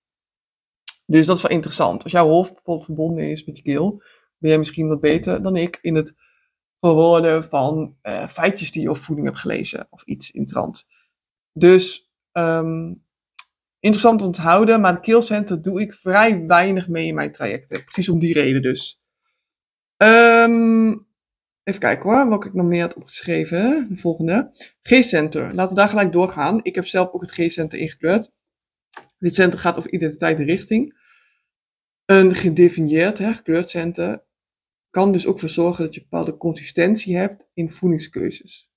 Dus 1.10 1.26
dat 1.26 1.36
is 1.36 1.42
wel 1.42 1.50
interessant. 1.50 2.02
Als 2.02 2.12
jouw 2.12 2.28
hoofd 2.28 2.52
bijvoorbeeld 2.52 2.86
verbonden 2.86 3.30
is 3.30 3.44
met 3.44 3.56
je 3.56 3.62
keel, 3.62 4.02
ben 4.38 4.50
jij 4.50 4.58
misschien 4.58 4.88
wat 4.88 5.00
beter 5.00 5.42
dan 5.42 5.56
ik 5.56 5.78
in 5.82 5.94
het 5.94 6.14
verwoorden 6.80 7.44
van 7.44 7.96
uh, 8.02 8.26
feitjes 8.26 8.72
die 8.72 8.82
je 8.82 8.90
over 8.90 9.02
voeding 9.02 9.26
hebt 9.26 9.40
gelezen 9.40 9.86
of 9.90 10.02
iets 10.02 10.30
in 10.30 10.46
trant. 10.46 10.86
Dus 11.52 12.12
um, 12.32 13.04
interessant 13.80 14.22
om 14.22 14.32
te 14.32 14.40
houden, 14.40 14.80
maar 14.80 14.92
het 14.92 15.02
keelcenter 15.02 15.62
doe 15.62 15.80
ik 15.80 15.94
vrij 15.94 16.46
weinig 16.46 16.88
mee 16.88 17.06
in 17.06 17.14
mijn 17.14 17.32
trajecten. 17.32 17.84
Precies 17.84 18.08
om 18.08 18.18
die 18.18 18.32
reden 18.32 18.62
dus. 18.62 19.02
Um, 19.96 21.06
even 21.62 21.80
kijken 21.80 22.10
hoor, 22.10 22.28
wat 22.28 22.44
ik 22.44 22.54
nog 22.54 22.66
meer 22.66 22.82
had 22.82 22.94
opgeschreven. 22.94 23.86
De 23.88 23.96
volgende. 23.96 24.50
G-center. 24.82 25.54
Laten 25.54 25.74
we 25.74 25.80
daar 25.80 25.88
gelijk 25.88 26.12
doorgaan. 26.12 26.60
Ik 26.62 26.74
heb 26.74 26.86
zelf 26.86 27.12
ook 27.12 27.20
het 27.20 27.30
G-center 27.30 27.78
ingekleurd. 27.78 28.32
Dit 29.18 29.34
center 29.34 29.58
gaat 29.58 29.76
over 29.76 29.92
identiteit 29.92 30.38
en 30.38 30.44
richting. 30.44 30.97
Een 32.10 32.34
gedefinieerd, 32.34 33.18
hè, 33.18 33.34
gekleurd 33.34 33.70
center 33.70 34.24
kan 34.90 35.12
dus 35.12 35.26
ook 35.26 35.40
voor 35.40 35.48
zorgen 35.48 35.84
dat 35.84 35.94
je 35.94 36.00
bepaalde 36.00 36.36
consistentie 36.36 37.16
hebt 37.16 37.48
in 37.54 37.70
voedingskeuzes 37.70 38.70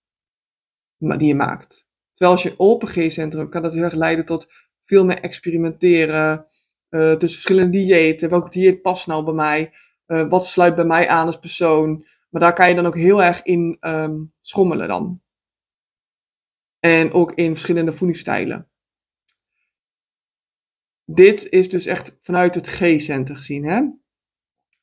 die 0.97 1.27
je 1.27 1.35
maakt. 1.35 1.87
Terwijl 2.13 2.31
als 2.31 2.43
je 2.43 2.59
open 2.59 2.87
G-centrum 2.87 3.49
kan 3.49 3.61
dat 3.61 3.73
heel 3.73 3.83
erg 3.83 3.93
leiden 3.93 4.25
tot 4.25 4.47
veel 4.85 5.05
meer 5.05 5.19
experimenteren 5.21 6.45
uh, 6.89 7.11
tussen 7.11 7.41
verschillende 7.41 7.77
diëten. 7.77 8.29
Welk 8.29 8.51
dieet 8.51 8.81
past 8.81 9.07
nou 9.07 9.23
bij 9.23 9.33
mij? 9.33 9.73
Uh, 10.07 10.29
wat 10.29 10.47
sluit 10.47 10.75
bij 10.75 10.85
mij 10.85 11.07
aan 11.07 11.25
als 11.25 11.39
persoon? 11.39 12.05
Maar 12.29 12.41
daar 12.41 12.53
kan 12.53 12.69
je 12.69 12.75
dan 12.75 12.85
ook 12.85 12.97
heel 12.97 13.23
erg 13.23 13.43
in 13.43 13.77
um, 13.79 14.33
schommelen 14.41 14.87
dan. 14.87 15.21
En 16.79 17.11
ook 17.11 17.33
in 17.33 17.51
verschillende 17.51 17.93
voedingsstijlen. 17.93 18.70
Dit 21.13 21.49
is 21.49 21.69
dus 21.69 21.85
echt 21.85 22.17
vanuit 22.21 22.55
het 22.55 22.67
G-center 22.67 23.35
gezien. 23.35 23.65
Hè? 23.65 23.81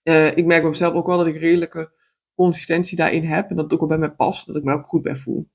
Uh, 0.03 0.37
ik 0.37 0.45
merk 0.45 0.61
bij 0.61 0.71
mezelf 0.71 0.95
ook 0.95 1.07
wel 1.07 1.19
dat 1.19 1.27
ik 1.27 1.37
redelijke 1.37 1.93
consistentie 2.35 2.97
daarin 2.97 3.25
heb. 3.25 3.51
En 3.51 3.57
dat 3.57 3.65
het 3.65 3.73
ook 3.73 3.79
wel 3.79 3.89
bij 3.89 3.99
mij 3.99 4.15
past. 4.15 4.47
Dat 4.47 4.57
ik 4.57 4.65
me 4.65 4.73
ook 4.73 4.87
goed 4.87 5.03
bij 5.03 5.17
voel. 5.17 5.51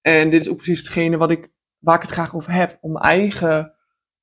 En 0.00 0.30
dit 0.30 0.40
is 0.40 0.48
ook 0.48 0.56
precies 0.56 0.78
hetgene 0.78 1.16
wat 1.16 1.30
ik, 1.30 1.52
waar 1.78 1.96
ik 1.96 2.02
het 2.02 2.10
graag 2.10 2.34
over 2.34 2.52
heb. 2.52 2.78
Om 2.80 2.92
mijn 2.92 3.04
eigen 3.04 3.74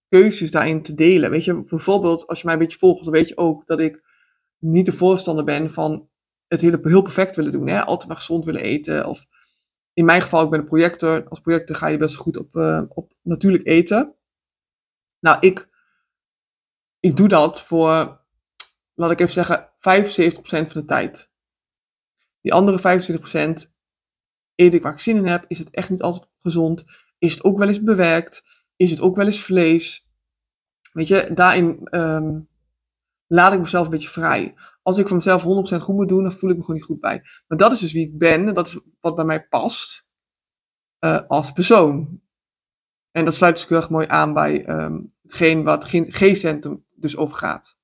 keuzes 0.10 0.52
daarin 0.52 0.82
te 0.82 0.94
delen. 0.94 1.30
Weet 1.30 1.44
je, 1.44 1.64
bijvoorbeeld 1.64 2.28
als 2.28 2.40
je 2.40 2.46
mij 2.46 2.54
een 2.54 2.60
beetje 2.60 2.78
volgt, 2.78 3.04
dan 3.04 3.14
weet 3.14 3.28
je 3.28 3.38
ook 3.38 3.66
dat 3.68 3.80
ik 3.80 4.04
niet 4.58 4.86
de 4.86 4.92
voorstander 4.92 5.46
ben 5.46 5.72
van 5.72 6.10
het 6.48 6.62
hele, 6.62 6.80
heel 6.84 7.02
perfect 7.02 7.36
willen 7.36 7.52
doen. 7.52 7.68
Hè? 7.68 7.84
Altijd 7.84 8.08
maar 8.08 8.18
gezond 8.18 8.46
willen 8.46 8.62
eten. 8.62 9.06
Of 9.06 9.26
in 9.94 10.06
mijn 10.06 10.22
geval, 10.22 10.44
ik 10.44 10.50
ben 10.50 10.60
een 10.60 10.66
projector. 10.66 11.28
Als 11.28 11.40
projector 11.40 11.76
ga 11.76 11.88
je 11.88 11.98
best 11.98 12.16
goed 12.16 12.38
op, 12.38 12.56
uh, 12.56 12.82
op 12.90 13.12
natuurlijk 13.22 13.68
eten. 13.68 14.16
Nou, 15.20 15.38
ik, 15.40 15.70
ik 17.04 17.16
doe 17.16 17.28
dat 17.28 17.62
voor 17.62 18.22
laat 18.94 19.12
ik 19.12 19.20
even 19.20 19.34
zeggen, 19.34 19.70
75% 19.70 19.72
van 20.48 20.68
de 20.74 20.86
tijd. 20.86 21.32
Die 22.42 22.54
andere 22.54 22.80
25% 23.68 23.72
eet 24.56 24.74
ik 24.74 24.84
waar 24.84 24.94
ik 24.94 25.00
zin 25.00 25.18
in 25.18 25.28
heb. 25.28 25.46
Is 25.48 25.60
het 25.60 25.70
echt 25.70 25.90
niet 25.90 26.02
altijd 26.02 26.30
gezond? 26.38 26.84
Is 27.18 27.34
het 27.34 27.44
ook 27.44 27.58
wel 27.58 27.68
eens 27.68 27.84
bewerkt? 27.84 28.44
Is 28.76 28.92
het 28.92 29.02
ook 29.02 29.16
wel 29.16 29.26
eens 29.26 29.44
vlees? 29.44 30.08
Weet 30.94 31.08
je, 31.08 31.32
daarin 31.34 31.88
um, 31.92 32.50
laat 33.28 33.54
ik 33.54 33.60
mezelf 33.60 33.86
een 33.86 33.92
beetje 33.92 34.10
vrij. 34.10 34.56
Als 34.82 34.98
ik 34.98 35.08
van 35.08 35.18
mezelf 35.18 35.44
100% 35.44 35.46
goed 35.82 35.96
moet 35.96 36.10
doen, 36.10 36.24
dan 36.24 36.34
voel 36.34 36.50
ik 36.50 36.56
me 36.56 36.62
gewoon 36.62 36.76
niet 36.76 36.90
goed 36.90 37.00
bij. 37.00 37.22
Maar 37.48 37.58
dat 37.58 37.72
is 37.72 37.80
dus 37.80 37.94
wie 37.94 38.08
ik 38.08 38.18
ben. 38.18 38.48
En 38.48 38.54
dat 38.54 38.68
is 38.68 38.80
wat 39.00 39.16
bij 39.16 39.26
mij 39.26 39.48
past 39.48 40.08
uh, 41.00 41.20
als 41.28 41.52
persoon. 41.52 42.22
En 43.12 43.26
dat 43.26 43.34
sluit 43.34 43.56
dus 43.56 43.68
heel 43.68 43.78
erg 43.78 43.90
mooi 43.90 44.08
aan 44.08 44.34
bij 44.34 44.70
um, 44.70 45.06
hetgeen 45.22 45.64
wat 45.64 45.86
G-centrum 45.90 46.83
dus 47.04 47.18
over 47.18 47.38
gaat. 47.38 47.78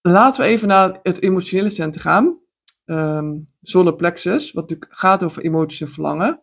Laten 0.00 0.40
we 0.40 0.48
even 0.48 0.68
naar 0.68 0.98
het 1.02 1.22
emotionele 1.22 1.70
centrum 1.70 2.02
gaan. 2.02 2.40
Um, 2.84 3.44
solar 3.62 3.96
plexus, 3.96 4.52
wat 4.52 4.68
natuurlijk 4.68 4.98
gaat 4.98 5.22
over 5.22 5.42
emoties 5.42 5.80
en 5.80 5.88
verlangen. 5.88 6.42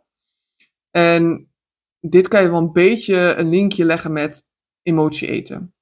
En 0.92 1.52
dit 2.00 2.28
kan 2.28 2.42
je 2.42 2.50
wel 2.50 2.60
een 2.60 2.72
beetje 2.72 3.16
een 3.16 3.50
linkje 3.50 3.86
leggen 3.86 4.12
met 4.12 4.48
emotie 4.82 5.28
eten. 5.28 5.76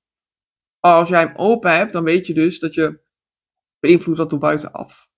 Als 0.79 1.09
jij 1.09 1.19
hem 1.19 1.35
open 1.35 1.75
hebt, 1.75 1.93
dan 1.93 2.03
weet 2.03 2.27
je 2.27 2.33
dus 2.33 2.59
dat 2.59 2.73
je 2.73 3.01
beïnvloedt 3.79 4.19
wat 4.19 4.29
door 4.29 4.39
buitenaf. 4.39 5.09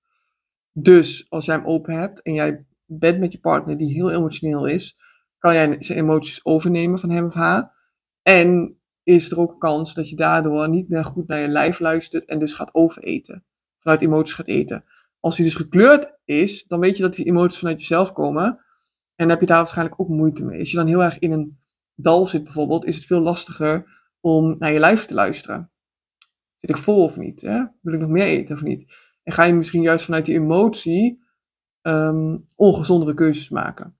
Dus 0.71 1.29
als 1.29 1.45
jij 1.45 1.55
hem 1.55 1.65
open 1.65 1.93
hebt 1.93 2.21
en 2.21 2.33
jij 2.33 2.65
bent 2.85 3.19
met 3.19 3.31
je 3.31 3.39
partner 3.39 3.77
die 3.77 3.93
heel 3.93 4.12
emotioneel 4.12 4.65
is, 4.65 4.97
kan 5.38 5.53
jij 5.53 5.75
zijn 5.79 5.97
emoties 5.97 6.45
overnemen 6.45 7.00
van 7.00 7.09
hem 7.09 7.25
of 7.25 7.33
haar. 7.33 7.75
En 8.21 8.79
is 9.03 9.31
er 9.31 9.39
ook 9.39 9.60
kans 9.60 9.93
dat 9.93 10.10
je 10.10 10.15
daardoor 10.15 10.69
niet 10.69 10.89
meer 10.89 11.05
goed 11.05 11.27
naar 11.27 11.39
je 11.39 11.48
lijf 11.48 11.79
luistert 11.79 12.25
en 12.25 12.39
dus 12.39 12.53
gaat 12.53 12.74
overeten. 12.74 13.45
Vanuit 13.79 14.01
emoties 14.01 14.33
gaat 14.33 14.48
eten. 14.48 14.83
Als 15.19 15.36
die 15.36 15.45
dus 15.45 15.55
gekleurd 15.55 16.13
is, 16.25 16.63
dan 16.63 16.79
weet 16.79 16.98
je 16.98 17.03
dat 17.03 17.15
die 17.15 17.25
emoties 17.25 17.60
vanuit 17.60 17.79
jezelf 17.79 18.13
komen. 18.13 18.60
En 19.15 19.29
heb 19.29 19.39
je 19.39 19.45
daar 19.45 19.57
waarschijnlijk 19.57 20.00
ook 20.00 20.07
moeite 20.07 20.45
mee. 20.45 20.60
Als 20.60 20.72
je 20.72 20.77
dan 20.77 20.88
heel 20.88 21.03
erg 21.03 21.19
in 21.19 21.31
een 21.31 21.60
dal 21.95 22.25
zit 22.25 22.43
bijvoorbeeld, 22.43 22.86
is 22.86 22.95
het 22.95 23.05
veel 23.05 23.22
lastiger 23.22 24.01
om 24.19 24.55
naar 24.60 24.72
je 24.72 24.79
lijf 24.79 25.05
te 25.05 25.13
luisteren. 25.13 25.72
Zit 26.60 26.69
ik 26.69 26.77
vol 26.77 27.03
of 27.03 27.17
niet? 27.17 27.41
Hè? 27.41 27.63
Wil 27.81 27.93
ik 27.93 28.00
nog 28.00 28.10
meer 28.10 28.25
eten 28.25 28.55
of 28.55 28.62
niet? 28.62 28.93
En 29.24 29.33
ga 29.33 29.43
je 29.43 29.53
misschien 29.53 29.81
juist 29.81 30.05
vanuit 30.05 30.25
die 30.25 30.36
emotie 30.36 31.24
um, 31.81 32.45
ongezondere 32.55 33.13
keuzes 33.13 33.50
maken. 33.50 33.98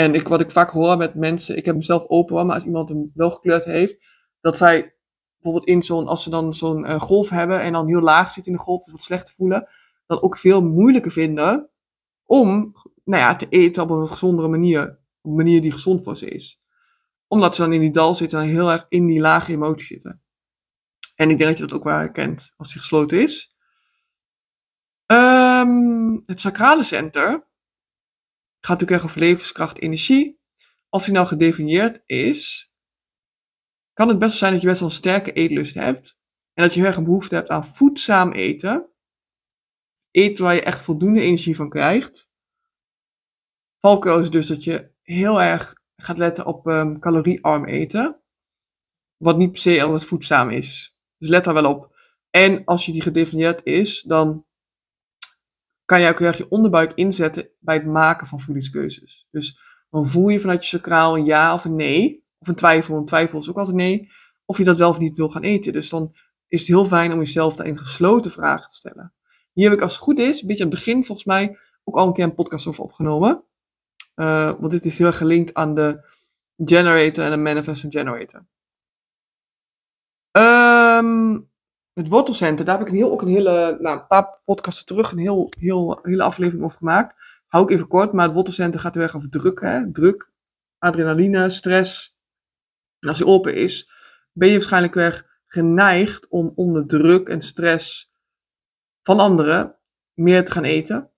En 0.00 0.14
ik, 0.14 0.28
wat 0.28 0.40
ik 0.40 0.50
vaak 0.50 0.70
hoor 0.70 0.96
met 0.96 1.14
mensen, 1.14 1.56
ik 1.56 1.64
heb 1.64 1.74
mezelf 1.74 2.04
open, 2.06 2.46
maar 2.46 2.54
als 2.54 2.64
iemand 2.64 2.88
hem 2.88 3.10
wel 3.14 3.30
gekleurd 3.30 3.64
heeft, 3.64 3.98
dat 4.40 4.56
zij 4.56 4.96
bijvoorbeeld 5.34 5.66
in 5.66 5.82
zo'n, 5.82 6.06
als 6.06 6.22
ze 6.22 6.30
dan 6.30 6.54
zo'n 6.54 6.84
uh, 6.84 7.00
golf 7.00 7.28
hebben 7.28 7.60
en 7.60 7.72
dan 7.72 7.86
heel 7.86 8.00
laag 8.00 8.30
zit 8.30 8.46
in 8.46 8.52
de 8.52 8.58
golf, 8.58 8.84
dus 8.84 8.92
wat 8.92 9.02
slecht 9.02 9.30
voelen, 9.30 9.68
dat 10.06 10.22
ook 10.22 10.36
veel 10.36 10.62
moeilijker 10.62 11.12
vinden 11.12 11.70
om 12.24 12.72
nou 13.04 13.22
ja, 13.22 13.36
te 13.36 13.46
eten 13.48 13.82
op 13.82 13.90
een 13.90 14.08
gezondere 14.08 14.48
manier. 14.48 14.98
Op 15.22 15.30
een 15.30 15.36
manier 15.36 15.62
die 15.62 15.72
gezond 15.72 16.02
voor 16.04 16.16
ze 16.16 16.28
is. 16.28 16.62
Omdat 17.26 17.54
ze 17.54 17.62
dan 17.62 17.72
in 17.72 17.80
die 17.80 17.92
dal 17.92 18.14
zitten 18.14 18.40
en 18.40 18.48
heel 18.48 18.70
erg 18.70 18.86
in 18.88 19.06
die 19.06 19.20
lage 19.20 19.52
emotie 19.52 19.86
zitten. 19.86 20.22
En 21.14 21.30
ik 21.30 21.38
denk 21.38 21.50
dat 21.50 21.58
je 21.58 21.66
dat 21.66 21.76
ook 21.78 21.84
wel 21.84 21.96
herkent 21.96 22.52
als 22.56 22.68
die 22.72 22.80
gesloten 22.80 23.22
is. 23.22 23.56
Ehm, 25.06 26.18
het 26.24 26.40
sacrale 26.40 26.84
center 26.84 27.48
gaat 28.60 28.78
natuurlijk 28.80 28.90
echt 28.90 29.04
over 29.04 29.20
levenskracht, 29.20 29.80
energie. 29.80 30.40
Als 30.88 31.04
die 31.04 31.14
nou 31.14 31.26
gedefinieerd 31.26 32.02
is, 32.06 32.72
kan 33.92 34.08
het 34.08 34.18
best 34.18 34.38
zijn 34.38 34.52
dat 34.52 34.60
je 34.60 34.66
best 34.66 34.80
wel 34.80 34.88
een 34.88 34.94
sterke 34.94 35.32
eetlust 35.32 35.74
hebt. 35.74 36.18
En 36.52 36.62
dat 36.64 36.74
je 36.74 36.80
heel 36.80 36.88
erg 36.88 36.98
een 36.98 37.04
behoefte 37.04 37.34
hebt 37.34 37.48
aan 37.48 37.66
voedzaam 37.66 38.32
eten. 38.32 38.90
Eten 40.10 40.44
waar 40.44 40.54
je 40.54 40.62
echt 40.62 40.80
voldoende 40.80 41.20
energie 41.20 41.56
van 41.56 41.68
krijgt. 41.68 42.30
Valkuil 43.78 44.20
is 44.20 44.30
dus 44.30 44.46
dat 44.46 44.64
je 44.64 44.92
heel 45.02 45.42
erg 45.42 45.74
gaat 45.96 46.18
letten 46.18 46.46
op 46.46 46.66
um, 46.66 46.98
caloriearm 46.98 47.64
eten. 47.64 48.22
Wat 49.16 49.36
niet 49.36 49.52
per 49.52 49.60
se 49.60 49.82
altijd 49.82 50.04
voedzaam 50.04 50.50
is. 50.50 50.96
Dus 51.18 51.28
let 51.28 51.44
daar 51.44 51.54
wel 51.54 51.70
op. 51.74 51.98
En 52.30 52.64
als 52.64 52.86
je 52.86 52.92
die 52.92 53.02
gedefinieerd 53.02 53.64
is, 53.64 54.02
dan 54.02 54.46
kan 55.90 56.00
je 56.00 56.08
ook 56.08 56.18
heel 56.18 56.28
erg 56.28 56.38
je 56.38 56.48
onderbuik 56.48 56.92
inzetten 56.94 57.48
bij 57.58 57.74
het 57.74 57.86
maken 57.86 58.26
van 58.26 58.40
voedingskeuzes. 58.40 59.26
Dus 59.30 59.60
dan 59.90 60.08
voel 60.08 60.28
je 60.28 60.40
vanuit 60.40 60.60
je 60.60 60.76
sacraal 60.76 61.16
een 61.16 61.24
ja 61.24 61.54
of 61.54 61.64
een 61.64 61.76
nee. 61.76 62.24
Of 62.38 62.48
een 62.48 62.54
twijfel. 62.54 62.96
Een 62.96 63.04
twijfel 63.04 63.38
is 63.38 63.50
ook 63.50 63.56
altijd 63.56 63.76
nee. 63.76 64.10
Of 64.44 64.58
je 64.58 64.64
dat 64.64 64.78
wel 64.78 64.88
of 64.88 64.98
niet 64.98 65.16
wil 65.18 65.28
gaan 65.28 65.42
eten. 65.42 65.72
Dus 65.72 65.88
dan 65.88 66.14
is 66.48 66.60
het 66.60 66.68
heel 66.68 66.84
fijn 66.84 67.12
om 67.12 67.18
jezelf 67.18 67.56
daarin 67.56 67.78
gesloten 67.78 68.30
vragen 68.30 68.68
te 68.68 68.74
stellen. 68.74 69.14
Hier 69.52 69.68
heb 69.68 69.78
ik 69.78 69.82
als 69.82 69.92
het 69.92 70.02
goed 70.02 70.18
is, 70.18 70.40
een 70.40 70.46
beetje 70.46 70.64
aan 70.64 70.70
het 70.70 70.78
begin 70.78 71.04
volgens 71.04 71.26
mij, 71.26 71.58
ook 71.84 71.96
al 71.96 72.06
een 72.06 72.12
keer 72.12 72.24
een 72.24 72.34
podcast 72.34 72.66
over 72.66 72.84
opgenomen. 72.84 73.44
Uh, 74.14 74.52
want 74.58 74.70
dit 74.70 74.84
is 74.84 74.98
heel 74.98 75.06
erg 75.06 75.16
gelinkt 75.16 75.54
aan 75.54 75.74
de 75.74 76.08
generator 76.56 77.24
en 77.24 77.30
de 77.30 77.36
manifesting 77.36 77.92
generator. 77.92 78.46
Um, 80.32 81.49
het 81.92 82.08
wortelcenter, 82.08 82.64
daar 82.64 82.78
heb 82.78 82.86
ik 82.86 82.92
een 82.92 82.98
heel, 82.98 83.10
ook 83.10 83.22
een 83.22 83.28
hele, 83.28 83.76
nou, 83.80 83.98
een 84.00 84.06
paar 84.06 84.40
podcasten 84.44 84.86
terug, 84.86 85.12
een 85.12 85.18
heel, 85.18 85.52
heel, 85.58 85.98
hele 86.02 86.22
aflevering 86.22 86.64
over 86.64 86.78
gemaakt. 86.78 87.14
Hou 87.46 87.64
ik 87.64 87.70
even 87.70 87.88
kort, 87.88 88.12
maar 88.12 88.24
het 88.24 88.34
wortelcenter 88.34 88.80
gaat 88.80 88.94
heel 88.94 89.02
erg 89.02 89.16
over 89.16 89.30
druk. 89.30 89.60
Hè? 89.60 89.92
Druk, 89.92 90.32
adrenaline, 90.78 91.50
stress. 91.50 92.18
Als 93.08 93.16
die 93.16 93.26
open 93.26 93.54
is, 93.54 93.90
ben 94.32 94.48
je 94.48 94.54
waarschijnlijk 94.54 94.94
weer 94.94 95.40
geneigd 95.46 96.28
om 96.28 96.52
onder 96.54 96.86
druk 96.86 97.28
en 97.28 97.40
stress 97.40 98.12
van 99.02 99.18
anderen 99.18 99.76
meer 100.14 100.44
te 100.44 100.52
gaan 100.52 100.64
eten. 100.64 101.10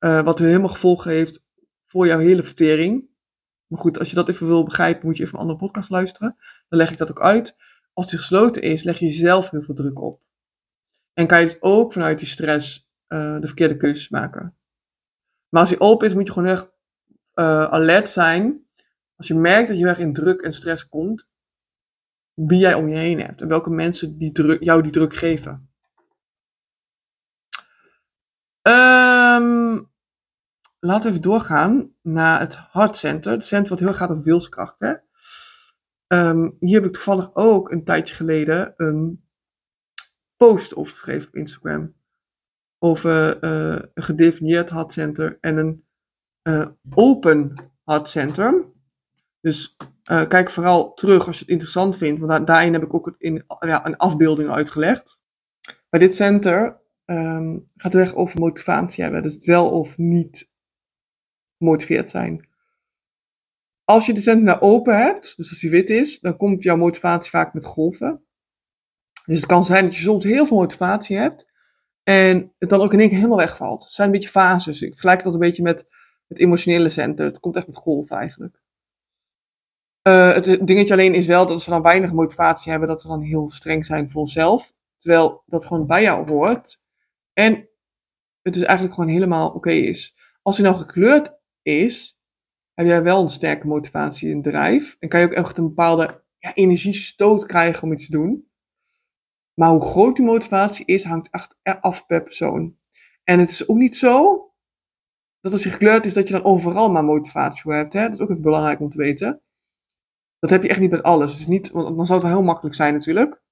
Uh, 0.00 0.22
wat 0.22 0.38
helemaal 0.38 0.68
gevolgen 0.68 1.10
heeft 1.10 1.44
voor 1.82 2.06
jouw 2.06 2.18
hele 2.18 2.42
vertering. 2.42 3.08
Maar 3.66 3.80
goed, 3.80 3.98
als 3.98 4.08
je 4.08 4.14
dat 4.14 4.28
even 4.28 4.46
wil 4.46 4.64
begrijpen, 4.64 5.06
moet 5.06 5.16
je 5.16 5.22
even 5.22 5.34
een 5.34 5.40
andere 5.40 5.58
podcast 5.58 5.90
luisteren. 5.90 6.36
Dan 6.68 6.78
leg 6.78 6.90
ik 6.90 6.98
dat 6.98 7.10
ook 7.10 7.20
uit 7.20 7.56
als 7.92 8.10
die 8.10 8.18
gesloten 8.18 8.62
is, 8.62 8.82
leg 8.82 8.98
je 8.98 9.06
jezelf 9.06 9.50
heel 9.50 9.62
veel 9.62 9.74
druk 9.74 10.00
op. 10.00 10.22
En 11.12 11.26
kan 11.26 11.40
je 11.40 11.44
dus 11.44 11.56
ook 11.60 11.92
vanuit 11.92 12.18
die 12.18 12.28
stress 12.28 12.90
uh, 13.08 13.40
de 13.40 13.46
verkeerde 13.46 13.76
keuzes 13.76 14.08
maken. 14.08 14.56
Maar 15.48 15.60
als 15.60 15.70
die 15.70 15.80
open 15.80 16.06
is, 16.06 16.14
moet 16.14 16.26
je 16.26 16.32
gewoon 16.32 16.48
heel 16.48 16.56
erg 16.56 16.70
uh, 17.34 17.64
alert 17.64 18.08
zijn. 18.08 18.66
Als 19.16 19.26
je 19.26 19.34
merkt 19.34 19.68
dat 19.68 19.76
je 19.76 19.82
heel 19.82 19.92
erg 19.92 19.98
in 19.98 20.12
druk 20.12 20.40
en 20.40 20.52
stress 20.52 20.88
komt, 20.88 21.28
wie 22.34 22.58
jij 22.58 22.74
om 22.74 22.88
je 22.88 22.96
heen 22.96 23.20
hebt 23.20 23.40
en 23.40 23.48
welke 23.48 23.70
mensen 23.70 24.18
die 24.18 24.58
jou 24.60 24.82
die 24.82 24.92
druk 24.92 25.14
geven. 25.14 25.70
Um, 28.62 29.90
laten 30.80 31.02
we 31.02 31.08
even 31.08 31.20
doorgaan 31.20 31.94
naar 32.02 32.40
het 32.40 32.58
Heart 32.72 32.96
Center. 32.96 33.32
Het 33.32 33.46
centrum 33.46 33.70
wat 33.70 33.78
heel 33.78 33.88
erg 33.88 33.96
gaat 33.96 34.10
over 34.10 34.22
wilskracht. 34.22 34.80
Hè? 34.80 34.94
Um, 36.12 36.56
hier 36.60 36.74
heb 36.74 36.84
ik 36.84 36.92
toevallig 36.92 37.30
ook 37.34 37.70
een 37.70 37.84
tijdje 37.84 38.14
geleden 38.14 38.74
een 38.76 39.24
post 40.36 40.76
over 40.76 40.92
geschreven 40.94 41.28
op 41.28 41.34
Instagram. 41.34 41.94
Over 42.78 43.44
uh, 43.44 43.82
een 43.94 44.02
gedefinieerd 44.02 44.92
center 44.92 45.38
en 45.40 45.56
een 45.56 45.84
uh, 46.42 46.68
open 46.94 47.70
center. 48.02 48.64
Dus 49.40 49.76
uh, 50.10 50.26
kijk 50.26 50.50
vooral 50.50 50.94
terug 50.94 51.26
als 51.26 51.36
je 51.36 51.42
het 51.42 51.52
interessant 51.52 51.96
vindt, 51.96 52.20
want 52.20 52.46
daarin 52.46 52.72
heb 52.72 52.82
ik 52.82 52.94
ook 52.94 53.14
in, 53.18 53.44
ja, 53.60 53.86
een 53.86 53.96
afbeelding 53.96 54.50
uitgelegd. 54.50 55.22
Bij 55.88 56.00
dit 56.00 56.14
center 56.14 56.80
um, 57.04 57.64
gaat 57.76 57.92
het 57.92 58.02
echt 58.02 58.14
over 58.14 58.40
motivatie 58.40 59.02
hebben. 59.02 59.22
Dus 59.22 59.34
het 59.34 59.44
wel 59.44 59.70
of 59.70 59.98
niet 59.98 60.52
gemotiveerd 61.58 62.10
zijn. 62.10 62.48
Als 63.90 64.06
je 64.06 64.14
de 64.14 64.20
center 64.20 64.44
naar 64.44 64.60
open 64.60 64.98
hebt, 64.98 65.36
dus 65.36 65.48
als 65.50 65.60
die 65.60 65.70
wit 65.70 65.90
is, 65.90 66.20
dan 66.20 66.36
komt 66.36 66.62
jouw 66.62 66.76
motivatie 66.76 67.30
vaak 67.30 67.54
met 67.54 67.64
golven. 67.64 68.24
Dus 69.24 69.36
het 69.36 69.46
kan 69.46 69.64
zijn 69.64 69.84
dat 69.84 69.94
je 69.94 70.00
soms 70.00 70.24
heel 70.24 70.46
veel 70.46 70.56
motivatie 70.56 71.16
hebt 71.16 71.46
en 72.02 72.54
het 72.58 72.68
dan 72.68 72.80
ook 72.80 72.92
in 72.92 72.98
één 72.98 73.08
keer 73.08 73.16
helemaal 73.16 73.38
wegvalt. 73.38 73.82
Het 73.82 73.90
zijn 73.90 74.06
een 74.06 74.12
beetje 74.12 74.28
fases. 74.28 74.82
Ik 74.82 74.90
vergelijk 74.90 75.22
dat 75.22 75.32
een 75.32 75.38
beetje 75.38 75.62
met 75.62 75.86
het 76.28 76.38
emotionele 76.38 76.88
center. 76.88 77.26
Het 77.26 77.40
komt 77.40 77.56
echt 77.56 77.66
met 77.66 77.76
golven 77.76 78.16
eigenlijk. 78.16 78.60
Uh, 80.02 80.32
het 80.32 80.44
dingetje 80.66 80.92
alleen 80.92 81.14
is 81.14 81.26
wel 81.26 81.44
dat 81.44 81.52
als 81.52 81.64
we 81.64 81.70
dan 81.70 81.82
weinig 81.82 82.12
motivatie 82.12 82.70
hebben, 82.70 82.88
dat 82.88 83.02
we 83.02 83.08
dan 83.08 83.22
heel 83.22 83.50
streng 83.50 83.86
zijn 83.86 84.10
voor 84.10 84.20
onszelf. 84.20 84.72
Terwijl 84.96 85.42
dat 85.46 85.64
gewoon 85.64 85.86
bij 85.86 86.02
jou 86.02 86.30
hoort. 86.30 86.80
En 87.32 87.68
het 88.42 88.54
dus 88.54 88.62
eigenlijk 88.62 88.94
gewoon 88.94 89.10
helemaal 89.10 89.50
oké 89.50 89.70
is. 89.70 90.16
Als 90.42 90.56
hij 90.56 90.66
nou 90.66 90.78
gekleurd 90.78 91.38
is, 91.62 92.19
heb 92.80 92.88
jij 92.88 93.02
wel 93.02 93.22
een 93.22 93.28
sterke 93.28 93.66
motivatie 93.66 94.32
en 94.32 94.42
drijf. 94.42 94.96
En 94.98 95.08
kan 95.08 95.20
je 95.20 95.26
ook 95.26 95.32
echt 95.32 95.58
een 95.58 95.68
bepaalde 95.68 96.24
ja, 96.38 96.54
energiestoot 96.54 97.46
krijgen 97.46 97.82
om 97.82 97.92
iets 97.92 98.06
te 98.06 98.12
doen. 98.12 98.48
Maar 99.54 99.70
hoe 99.70 99.80
groot 99.80 100.16
die 100.16 100.24
motivatie 100.24 100.86
is, 100.86 101.04
hangt 101.04 101.28
echt 101.30 101.56
af 101.80 102.06
per 102.06 102.22
persoon. 102.22 102.76
En 103.24 103.38
het 103.38 103.50
is 103.50 103.68
ook 103.68 103.76
niet 103.76 103.96
zo 103.96 104.44
dat 105.40 105.52
als 105.52 105.62
je 105.62 105.70
gekleurd 105.70 106.06
is, 106.06 106.14
dat 106.14 106.28
je 106.28 106.34
dan 106.34 106.44
overal 106.44 106.90
maar 106.90 107.04
motivatie 107.04 107.62
voor 107.62 107.74
hebt. 107.74 107.92
Hè? 107.92 108.02
Dat 108.02 108.12
is 108.12 108.20
ook 108.20 108.30
even 108.30 108.42
belangrijk 108.42 108.80
om 108.80 108.90
te 108.90 108.98
weten. 108.98 109.42
Dat 110.38 110.50
heb 110.50 110.62
je 110.62 110.68
echt 110.68 110.80
niet 110.80 110.90
met 110.90 111.02
alles. 111.02 111.36
Dus 111.36 111.46
niet, 111.46 111.70
want 111.70 111.96
dan 111.96 112.06
zou 112.06 112.18
het 112.18 112.28
wel 112.28 112.36
heel 112.36 112.46
makkelijk 112.46 112.74
zijn 112.74 112.94
natuurlijk. 112.94 113.42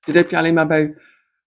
Dit 0.00 0.14
heb 0.14 0.30
je 0.30 0.36
alleen 0.36 0.54
maar 0.54 0.66
bij 0.66 0.98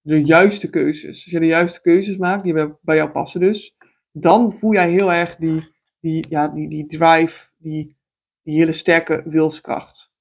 de 0.01 0.25
juiste 0.25 0.70
keuzes. 0.70 1.08
Als 1.08 1.24
je 1.24 1.39
de 1.39 1.46
juiste 1.46 1.82
keuzes 1.82 2.18
maakt, 2.18 2.44
die 2.44 2.78
bij 2.82 2.96
jou 2.96 3.10
passen 3.10 3.39
dus, 3.39 3.78
dan 4.12 4.54
voel 4.54 4.74
jij 4.74 4.89
heel 4.89 5.12
erg 5.12 5.36
die 5.36 5.78
die, 6.00 6.25
ja, 6.29 6.48
die, 6.48 6.70
die 6.70 6.86
drive, 6.86 7.50
die, 7.58 7.98
die 8.44 8.58
hele 8.58 8.74
sterke 8.74 9.24
wilskracht. 9.25 10.12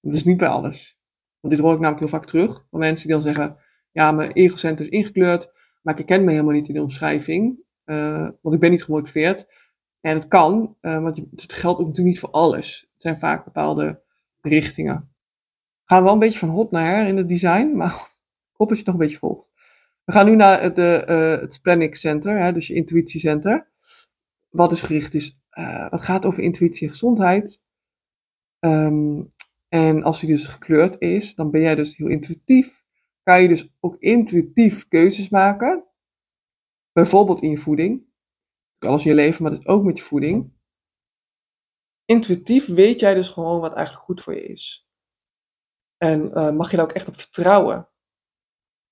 Dat 0.00 0.14
is 0.14 0.24
niet 0.24 0.36
bij 0.36 0.48
alles. 0.48 0.98
Want 1.40 1.54
dit 1.54 1.62
hoor 1.62 1.72
ik 1.72 1.80
namelijk 1.80 2.00
heel 2.00 2.18
vaak 2.18 2.26
terug 2.26 2.66
van 2.70 2.78
mensen 2.78 3.06
die 3.06 3.16
dan 3.16 3.24
zeggen: 3.24 3.56
Ja, 3.90 4.12
mijn 4.12 4.32
egocentrum 4.32 4.88
is 4.88 4.98
ingekleurd, 4.98 5.52
maar 5.82 5.98
ik 5.98 6.08
herken 6.08 6.24
me 6.24 6.30
helemaal 6.30 6.52
niet 6.52 6.68
in 6.68 6.74
de 6.74 6.82
omschrijving, 6.82 7.58
uh, 7.84 8.28
want 8.40 8.54
ik 8.54 8.60
ben 8.60 8.70
niet 8.70 8.84
gemotiveerd. 8.84 9.46
En 10.00 10.14
het 10.14 10.28
kan, 10.28 10.76
uh, 10.80 11.02
want 11.02 11.16
het 11.16 11.52
geldt 11.52 11.78
ook 11.78 11.86
natuurlijk 11.86 12.14
niet 12.14 12.18
voor 12.18 12.30
alles. 12.30 12.88
Het 12.92 13.02
zijn 13.02 13.18
vaak 13.18 13.44
bepaalde 13.44 14.02
richtingen. 14.40 15.14
We 15.84 15.94
gaan 15.94 16.02
wel 16.02 16.12
een 16.12 16.18
beetje 16.18 16.38
van 16.38 16.48
hot 16.48 16.70
naar 16.70 16.86
her 16.86 17.06
in 17.06 17.16
het 17.16 17.28
design, 17.28 17.76
maar 17.76 17.92
ik 18.52 18.56
hoop 18.56 18.68
dat 18.68 18.78
je 18.78 18.84
het 18.84 18.86
nog 18.86 18.94
een 18.94 19.00
beetje 19.00 19.18
volgt. 19.18 19.50
We 20.04 20.12
gaan 20.12 20.26
nu 20.26 20.36
naar 20.36 20.62
het, 20.62 20.78
uh, 20.78 21.40
het 21.40 21.58
Planning 21.62 21.96
Center, 21.96 22.38
hè, 22.38 22.52
dus 22.52 22.66
je 22.66 22.74
intuïtiecenter 22.74 23.70
wat 24.54 24.72
is 24.72 24.82
gericht 24.82 25.14
is, 25.14 25.38
uh, 25.50 25.90
het 25.90 26.00
gaat 26.00 26.24
over 26.24 26.42
intuïtie 26.42 26.86
en 26.86 26.92
gezondheid. 26.92 27.62
Um, 28.58 29.28
en 29.68 30.02
als 30.02 30.20
die 30.20 30.28
dus 30.28 30.46
gekleurd 30.46 31.00
is, 31.00 31.34
dan 31.34 31.50
ben 31.50 31.60
jij 31.60 31.74
dus 31.74 31.96
heel 31.96 32.08
intuïtief. 32.08 32.84
Kan 33.22 33.42
je 33.42 33.48
dus 33.48 33.68
ook 33.80 33.96
intuïtief 33.98 34.88
keuzes 34.88 35.28
maken. 35.28 35.84
Bijvoorbeeld 36.92 37.40
in 37.40 37.50
je 37.50 37.58
voeding. 37.58 38.06
Alles 38.78 39.04
in 39.04 39.10
je 39.10 39.16
leven, 39.16 39.42
maar 39.42 39.52
dus 39.52 39.66
ook 39.66 39.84
met 39.84 39.98
je 39.98 40.04
voeding. 40.04 40.52
Intuïtief 42.04 42.66
weet 42.66 43.00
jij 43.00 43.14
dus 43.14 43.28
gewoon 43.28 43.60
wat 43.60 43.74
eigenlijk 43.74 44.04
goed 44.04 44.22
voor 44.22 44.34
je 44.34 44.46
is. 44.46 44.88
En 45.96 46.28
uh, 46.28 46.50
mag 46.50 46.70
je 46.70 46.76
daar 46.76 46.86
ook 46.86 46.92
echt 46.92 47.08
op 47.08 47.20
vertrouwen. 47.20 47.88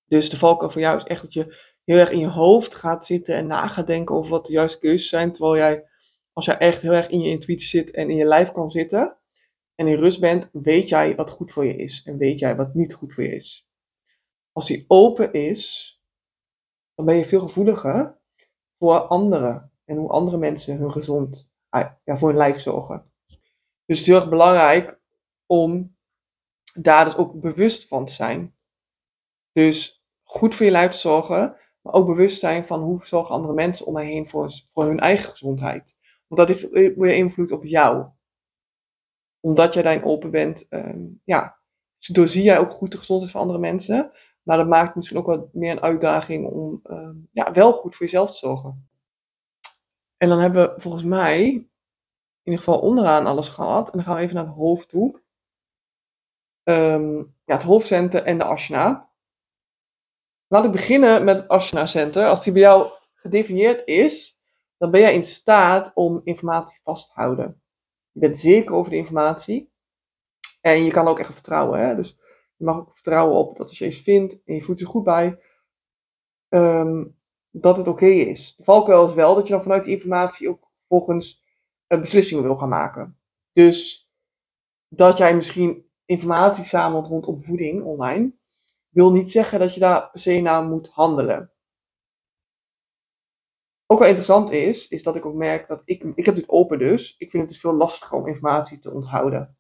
Dus 0.04 0.31
de 0.31 0.37
valkuil 0.37 0.71
voor 0.71 0.81
jou 0.81 0.97
is 0.97 1.04
echt 1.04 1.23
dat 1.23 1.33
je 1.33 1.72
heel 1.85 1.97
erg 1.99 2.11
in 2.11 2.19
je 2.19 2.29
hoofd 2.29 2.75
gaat 2.75 3.07
zitten 3.07 3.35
en 3.35 3.47
na 3.47 3.69
gaat 3.69 3.87
denken 3.87 4.15
over 4.15 4.31
wat 4.31 4.47
de 4.47 4.53
juiste 4.53 4.79
keuzes 4.79 5.09
zijn. 5.09 5.33
Terwijl 5.33 5.57
jij, 5.57 5.89
als 6.33 6.45
jij 6.45 6.59
echt 6.59 6.83
heel 6.83 6.93
erg 6.93 7.09
in 7.09 7.21
je 7.21 7.31
intuïtie 7.31 7.69
zit 7.69 7.91
en 7.91 8.11
in 8.11 8.17
je 8.17 8.25
lijf 8.25 8.53
kan 8.53 8.71
zitten 8.71 9.17
en 9.75 9.87
in 9.87 9.97
rust 9.97 10.21
bent, 10.21 10.49
weet 10.53 10.89
jij 10.89 11.15
wat 11.15 11.31
goed 11.31 11.53
voor 11.53 11.65
je 11.65 11.77
is 11.77 12.03
en 12.05 12.17
weet 12.17 12.39
jij 12.39 12.57
wat 12.57 12.75
niet 12.75 12.95
goed 12.95 13.15
voor 13.15 13.25
je 13.25 13.35
is. 13.35 13.69
Als 14.53 14.67
die 14.67 14.85
open 14.89 15.33
is, 15.33 15.91
dan 16.95 17.07
ben 17.07 17.17
je 17.17 17.25
veel 17.25 17.41
gevoeliger 17.41 18.19
voor 18.79 18.99
anderen 18.99 19.73
en 19.85 19.97
hoe 19.97 20.11
andere 20.11 20.37
mensen 20.37 20.77
hun 20.77 20.93
gezond, 20.93 21.51
ah, 21.69 21.91
ja, 22.05 22.17
voor 22.17 22.29
hun 22.29 22.37
lijf 22.37 22.61
zorgen. 22.61 23.12
Dus 23.87 23.99
het 23.99 23.99
is 23.99 24.07
heel 24.07 24.17
erg 24.17 24.29
belangrijk 24.29 25.01
om 25.47 25.97
daar 26.75 27.05
dus 27.05 27.17
ook 27.17 27.41
bewust 27.41 27.89
van 27.89 28.07
te 28.07 28.12
zijn. 28.12 28.57
Dus 29.53 30.05
goed 30.23 30.55
voor 30.55 30.67
je 30.67 30.73
lijf 30.73 30.91
te 30.91 30.99
zorgen 30.99 31.57
Maar 31.83 31.93
ook 31.93 32.07
bewust 32.07 32.41
zijn 32.41 32.65
van 32.65 32.81
hoe 32.81 33.07
zorgen 33.07 33.35
andere 33.35 33.55
mensen 33.55 33.87
om 33.87 33.93
mij 33.93 34.07
heen 34.07 34.29
voor, 34.29 34.53
hun 34.73 35.01
eigen 35.01 35.31
gezondheid. 35.31 35.97
Want 36.27 36.41
dat 36.41 36.49
heeft 36.49 36.71
weer 36.97 37.15
invloed 37.15 37.51
op 37.51 37.65
jou. 37.65 38.07
Omdat 39.41 39.75
jij 39.75 39.83
daarin 39.83 40.05
open 40.05 40.31
bent, 40.31 40.69
ehm, 40.69 41.05
ja, 41.25 41.59
doorzie 41.99 42.43
jij 42.43 42.59
ook 42.59 42.73
goed 42.73 42.91
de 42.93 42.99
gezondheid 42.99 43.31
van 43.33 43.41
andere 43.41 43.59
mensen. 43.59 44.12
Maar 44.43 44.57
dat 44.57 44.69
maakt 44.69 44.95
misschien 44.95 45.19
ook 45.19 45.27
wat 45.27 45.55
meer 45.55 45.71
een 45.71 45.83
uitdaging 45.83 46.47
om 46.47 46.81
ehm, 46.83 47.17
ja, 47.33 47.53
wel 47.53 47.73
goed 47.73 47.97
voor 47.97 48.07
jezelf 48.07 48.31
te 48.31 48.37
zorgen. 48.37 48.89
En 50.17 50.29
dan 50.29 50.39
hebben 50.39 50.75
we 50.75 50.81
volgens 50.81 51.05
mij 51.05 51.45
in 52.43 52.53
ieder 52.53 52.65
geval 52.65 52.81
onderaan 52.81 53.27
alles 53.27 53.49
gehad. 53.49 53.87
En 53.87 53.93
dan 53.97 54.05
gaan 54.05 54.17
we 54.17 54.23
even 54.23 54.35
naar 54.35 54.47
het 54.47 54.55
hoofd 54.55 54.89
toe. 54.89 55.21
Um, 56.65 57.35
ja, 57.45 57.55
het 57.55 57.62
hoofdcenter 57.62 58.23
en 58.23 58.39
de 58.39 58.45
ashna. 58.45 59.12
Laat 60.53 60.65
ik 60.65 60.73
beginnen 60.73 61.25
met 61.25 61.37
het 61.37 61.49
ashna 61.49 61.87
center. 61.87 62.29
Als 62.29 62.45
die 62.45 62.53
bij 62.53 62.63
jou 62.63 62.91
gedefinieerd 63.15 63.87
is, 63.87 64.39
dan 64.77 64.91
ben 64.91 65.01
jij 65.01 65.15
in 65.15 65.25
staat 65.25 65.91
om 65.95 66.21
informatie 66.25 66.81
vast 66.83 67.07
te 67.07 67.13
houden. 67.15 67.63
Je 68.11 68.21
bent 68.21 68.39
zeker 68.39 68.75
over 68.75 68.91
de 68.91 68.97
informatie. 68.97 69.73
En 70.61 70.85
je 70.85 70.91
kan 70.91 71.07
ook 71.07 71.19
echt 71.19 71.33
vertrouwen. 71.33 71.81
Hè? 71.81 71.95
Dus 71.95 72.19
je 72.57 72.65
mag 72.65 72.77
ook 72.77 72.91
vertrouwen 72.93 73.37
op 73.37 73.57
dat 73.57 73.69
als 73.69 73.79
je 73.79 73.87
iets 73.87 74.03
vindt 74.03 74.43
en 74.45 74.55
je 74.55 74.63
voelt 74.63 74.79
je 74.79 74.85
goed 74.85 75.05
bij, 75.05 75.39
ehm, 76.49 77.05
dat 77.51 77.77
het 77.77 77.89
oké 77.89 78.07
is. 78.07 78.55
De 78.57 78.65
valkuil 78.65 79.09
is 79.09 79.15
wel 79.15 79.35
dat 79.35 79.47
je 79.47 79.53
dan 79.53 79.63
vanuit 79.63 79.85
die 79.85 79.95
informatie 79.95 80.49
ook 80.49 80.71
volgens 80.89 81.45
uh, 81.89 82.01
beslissingen 82.01 82.43
wil 82.43 82.57
gaan 82.57 82.69
maken. 82.69 83.19
Dus 83.53 84.11
dat 84.89 85.19
jij 85.19 85.37
misschien 85.37 85.91
informatie 86.05 86.65
zamelt 86.65 87.07
rondom 87.07 87.43
voeding 87.43 87.83
online, 87.85 88.41
wil 88.93 89.13
niet 89.13 89.31
zeggen 89.31 89.59
dat 89.59 89.75
je 89.75 89.81
daar 89.81 90.11
per 90.11 90.21
se 90.21 90.41
naar 90.41 90.65
moet 90.65 90.89
handelen. 90.89 91.53
Ook 93.87 93.99
wel 93.99 94.09
interessant 94.09 94.51
is, 94.51 94.89
is 94.89 95.03
dat 95.03 95.17
ik 95.17 95.27
ook 95.27 95.35
merk 95.35 95.69
dat 95.69 95.83
ik, 95.85 96.03
ik 96.15 96.25
heb 96.25 96.35
dit 96.35 96.49
open 96.49 96.79
dus, 96.79 97.17
ik 97.19 97.31
vind 97.31 97.43
het 97.43 97.53
dus 97.53 97.61
veel 97.61 97.75
lastiger 97.75 98.19
om 98.19 98.27
informatie 98.27 98.79
te 98.79 98.91
onthouden. 98.91 99.57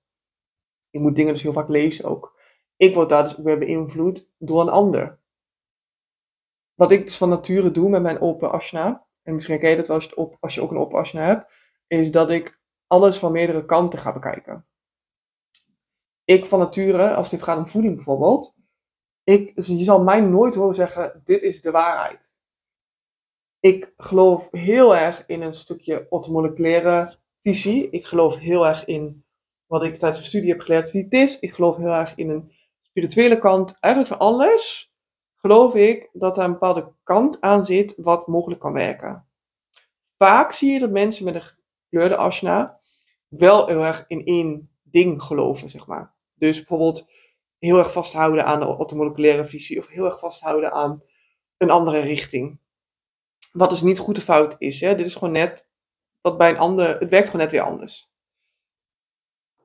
Je 0.90 1.00
moet 1.00 1.14
dingen 1.14 1.32
dus 1.32 1.42
heel 1.42 1.52
vaak 1.52 1.68
lezen 1.68 2.04
ook. 2.04 2.40
Ik 2.76 2.94
word 2.94 3.08
daar 3.08 3.22
dus 3.22 3.38
ook 3.38 3.44
weer 3.44 3.58
beïnvloed 3.58 4.28
door 4.38 4.60
een 4.60 4.68
ander. 4.68 5.20
Wat 6.74 6.92
ik 6.92 7.02
dus 7.02 7.16
van 7.16 7.28
nature 7.28 7.70
doe 7.70 7.88
met 7.88 8.02
mijn 8.02 8.20
open 8.20 8.52
asana, 8.52 9.06
en 9.22 9.34
misschien 9.34 9.58
ken 9.58 9.70
je 9.70 9.76
dat 9.76 9.86
wel 9.86 9.96
als 9.96 10.04
je, 10.04 10.16
op, 10.16 10.36
als 10.40 10.54
je 10.54 10.62
ook 10.62 10.70
een 10.70 10.78
open 10.78 10.98
asana 10.98 11.26
hebt, 11.26 11.52
is 11.86 12.10
dat 12.10 12.30
ik 12.30 12.60
alles 12.86 13.18
van 13.18 13.32
meerdere 13.32 13.64
kanten 13.64 13.98
ga 13.98 14.12
bekijken. 14.12 14.66
Ik 16.24 16.46
van 16.46 16.58
nature, 16.58 17.14
als 17.14 17.30
het 17.30 17.42
gaat 17.42 17.58
om 17.58 17.66
voeding 17.66 17.94
bijvoorbeeld, 17.94 18.54
ik, 19.24 19.54
dus 19.54 19.66
je 19.66 19.84
zal 19.84 20.02
mij 20.02 20.20
nooit 20.20 20.54
horen 20.54 20.74
zeggen, 20.74 21.22
dit 21.24 21.42
is 21.42 21.60
de 21.60 21.70
waarheid. 21.70 22.38
Ik 23.60 23.92
geloof 23.96 24.48
heel 24.50 24.96
erg 24.96 25.24
in 25.26 25.42
een 25.42 25.54
stukje 25.54 26.06
orthomoleculaire 26.10 27.14
visie. 27.42 27.90
Ik 27.90 28.04
geloof 28.04 28.36
heel 28.36 28.66
erg 28.66 28.84
in 28.84 29.24
wat 29.66 29.82
ik 29.82 29.90
tijdens 29.90 30.16
mijn 30.16 30.24
studie 30.24 30.50
heb 30.50 30.60
geleerd 30.60 31.12
is. 31.12 31.38
Ik 31.38 31.52
geloof 31.52 31.76
heel 31.76 31.92
erg 31.92 32.14
in 32.14 32.30
een 32.30 32.52
spirituele 32.82 33.38
kant. 33.38 33.76
Eigenlijk 33.80 34.14
van 34.14 34.26
alles 34.26 34.92
geloof 35.36 35.74
ik 35.74 36.08
dat 36.12 36.38
er 36.38 36.44
een 36.44 36.52
bepaalde 36.52 36.92
kant 37.02 37.40
aan 37.40 37.64
zit 37.64 37.94
wat 37.96 38.26
mogelijk 38.26 38.60
kan 38.60 38.72
werken. 38.72 39.26
Vaak 40.18 40.52
zie 40.52 40.72
je 40.72 40.78
dat 40.78 40.90
mensen 40.90 41.24
met 41.24 41.34
een 41.34 41.42
gekleurde 41.42 42.16
asana 42.16 42.80
wel 43.28 43.66
heel 43.66 43.84
erg 43.84 44.04
in 44.06 44.24
één 44.24 44.70
ding 44.82 45.22
geloven, 45.22 45.70
zeg 45.70 45.86
maar. 45.86 46.14
Dus 46.34 46.56
bijvoorbeeld 46.56 47.06
heel 47.62 47.78
erg 47.78 47.92
vasthouden 47.92 48.44
aan 48.44 48.60
de 48.60 48.66
orthomoleculaire 48.66 49.44
visie 49.44 49.78
of 49.78 49.88
heel 49.88 50.04
erg 50.04 50.18
vasthouden 50.18 50.72
aan 50.72 51.02
een 51.56 51.70
andere 51.70 52.00
richting. 52.00 52.60
Wat 53.52 53.70
dus 53.70 53.80
niet 53.80 53.98
goed 53.98 54.18
of 54.18 54.24
fout 54.24 54.54
is. 54.58 54.80
Hè? 54.80 54.94
Dit 54.94 55.06
is 55.06 55.14
gewoon 55.14 55.32
net 55.32 55.68
wat 56.20 56.38
bij 56.38 56.50
een 56.50 56.58
ander, 56.58 56.98
het 56.98 57.10
werkt 57.10 57.26
gewoon 57.26 57.42
net 57.42 57.50
weer 57.50 57.62
anders. 57.62 58.10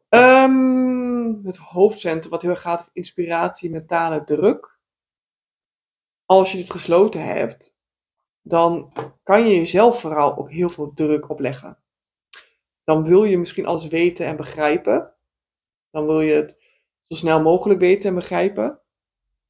Um, 0.10 1.45
het 1.45 1.58
hoofdcentrum, 1.58 2.32
wat 2.32 2.41
heel 2.41 2.52
erg 2.52 2.62
gaat 2.62 2.80
over 2.80 2.91
inspiratie, 2.93 3.69
mentale 3.69 4.24
druk. 4.24 4.80
Als 6.26 6.52
je 6.52 6.58
dit 6.58 6.72
gesloten 6.72 7.26
hebt, 7.26 7.76
dan 8.41 8.93
kan 9.24 9.48
je 9.48 9.56
jezelf 9.56 10.00
vooral 10.00 10.38
ook 10.38 10.52
heel 10.52 10.69
veel 10.69 10.93
druk 10.93 11.30
opleggen. 11.30 11.80
Dan 12.84 13.04
wil 13.04 13.24
je 13.24 13.38
misschien 13.38 13.65
alles 13.65 13.88
weten 13.88 14.26
en 14.26 14.36
begrijpen. 14.36 15.13
Dan 15.89 16.06
wil 16.06 16.22
je 16.22 16.34
het 16.34 16.66
zo 17.08 17.15
snel 17.15 17.41
mogelijk 17.41 17.80
weten 17.80 18.10
en 18.10 18.15
begrijpen. 18.15 18.82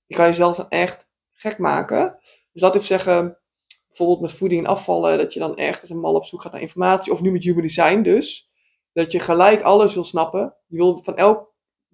Je 0.06 0.16
kan 0.16 0.28
jezelf 0.28 0.58
dan 0.58 0.70
echt 0.70 1.10
gek 1.32 1.58
maken. 1.58 2.18
Dus 2.52 2.62
laat 2.62 2.76
even 2.76 2.88
zeggen, 2.88 3.40
bijvoorbeeld 3.88 4.22
met 4.22 4.32
voeding 4.32 4.64
en 4.66 4.72
afvallen, 4.72 5.18
dat 5.18 5.34
je 5.34 5.40
dan 5.40 5.56
echt 5.56 5.82
als 5.82 5.90
een 5.90 6.00
mal 6.00 6.16
op 6.16 6.26
zoek 6.26 6.42
gaat 6.42 6.52
naar 6.52 6.62
informatie. 6.62 7.12
Of 7.12 7.22
nu 7.22 7.32
met 7.32 7.44
human 7.44 7.62
design 7.62 8.02
dus 8.02 8.50
dat 8.94 9.12
je 9.12 9.20
gelijk 9.20 9.62
alles 9.62 9.94
wil 9.94 10.04
snappen. 10.04 10.56
Je 10.68 10.78
wil 10.78 11.04
van 11.04 11.16
elk, 11.16 11.54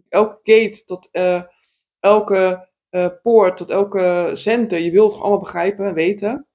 elke 0.10 0.40
gate 0.42 0.84
tot 0.86 1.10
uh, 1.12 1.42
elke 2.00 2.70
uh, 2.92 3.08
poort, 3.22 3.58
tot 3.58 3.70
elke 3.70 4.32
centen, 4.34 4.84
je 4.84 4.92
wilt 4.92 5.12
het 5.12 5.22
allemaal 5.22 5.40
begrijpen, 5.40 5.94
weten. 5.94 6.48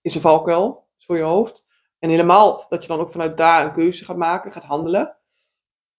Is 0.00 0.14
een 0.14 0.20
valkuil 0.20 0.88
voor 0.98 1.16
je 1.16 1.22
hoofd. 1.22 1.64
En 1.98 2.10
helemaal 2.10 2.66
dat 2.68 2.82
je 2.82 2.88
dan 2.88 3.00
ook 3.00 3.10
vanuit 3.10 3.36
daar 3.36 3.64
een 3.64 3.72
keuze 3.72 4.04
gaat 4.04 4.16
maken, 4.16 4.52
gaat 4.52 4.64
handelen. 4.64 5.17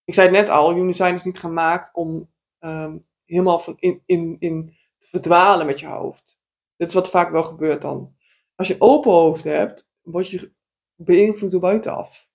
Ik 0.10 0.16
zei 0.16 0.28
het 0.28 0.36
net 0.36 0.50
al, 0.50 0.76
Unisign 0.76 1.14
is 1.14 1.24
niet 1.24 1.40
gemaakt 1.40 1.94
om 1.94 2.30
um, 2.60 3.06
helemaal 3.26 3.64
in, 3.76 4.04
in, 4.06 4.36
in 4.40 4.78
te 4.98 5.08
verdwalen 5.08 5.66
met 5.66 5.80
je 5.80 5.88
hoofd. 5.88 6.40
Dit 6.76 6.88
is 6.88 6.94
wat 6.94 7.10
vaak 7.10 7.32
wel 7.32 7.44
gebeurt 7.44 7.82
dan. 7.82 8.16
Als 8.56 8.68
je 8.68 8.76
open 8.80 9.12
hoofd 9.12 9.44
hebt, 9.44 9.88
word 10.02 10.30
je 10.30 10.54
beïnvloed 10.96 11.52
door 11.52 11.60
buitenaf 11.60 12.30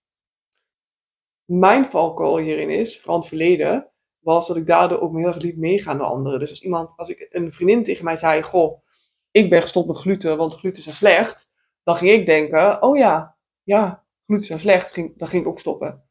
mijn 1.45 1.85
valkuil 1.85 2.39
hierin 2.39 2.71
is, 2.71 3.01
vooral 3.01 3.19
het 3.19 3.29
verleden, 3.29 3.91
was 4.19 4.47
dat 4.47 4.57
ik 4.57 4.67
daardoor 4.67 5.01
ook 5.01 5.17
heel 5.17 5.27
erg 5.27 5.37
liet 5.37 5.57
meegaan 5.57 5.99
door 5.99 6.07
anderen. 6.07 6.39
Dus 6.39 6.51
als 6.51 6.63
iemand, 6.63 6.93
als 6.97 7.09
ik 7.09 7.27
een 7.31 7.53
vriendin 7.53 7.83
tegen 7.83 8.05
mij 8.05 8.17
zei, 8.17 8.43
goh, 8.43 8.83
ik 9.31 9.51
ben 9.51 9.63
gestopt 9.63 9.87
met 9.87 9.97
gluten, 9.97 10.37
want 10.37 10.55
gluten 10.55 10.83
zijn 10.83 10.95
slecht, 10.95 11.51
dan 11.83 11.97
ging 11.97 12.11
ik 12.11 12.27
denken, 12.27 12.83
oh 12.83 12.97
ja, 12.97 13.37
ja, 13.63 14.05
gluten 14.27 14.47
zijn 14.47 14.61
slecht, 14.61 14.95
dan 14.95 15.29
ging 15.29 15.43
ik 15.43 15.49
ook 15.49 15.59
stoppen. 15.59 16.05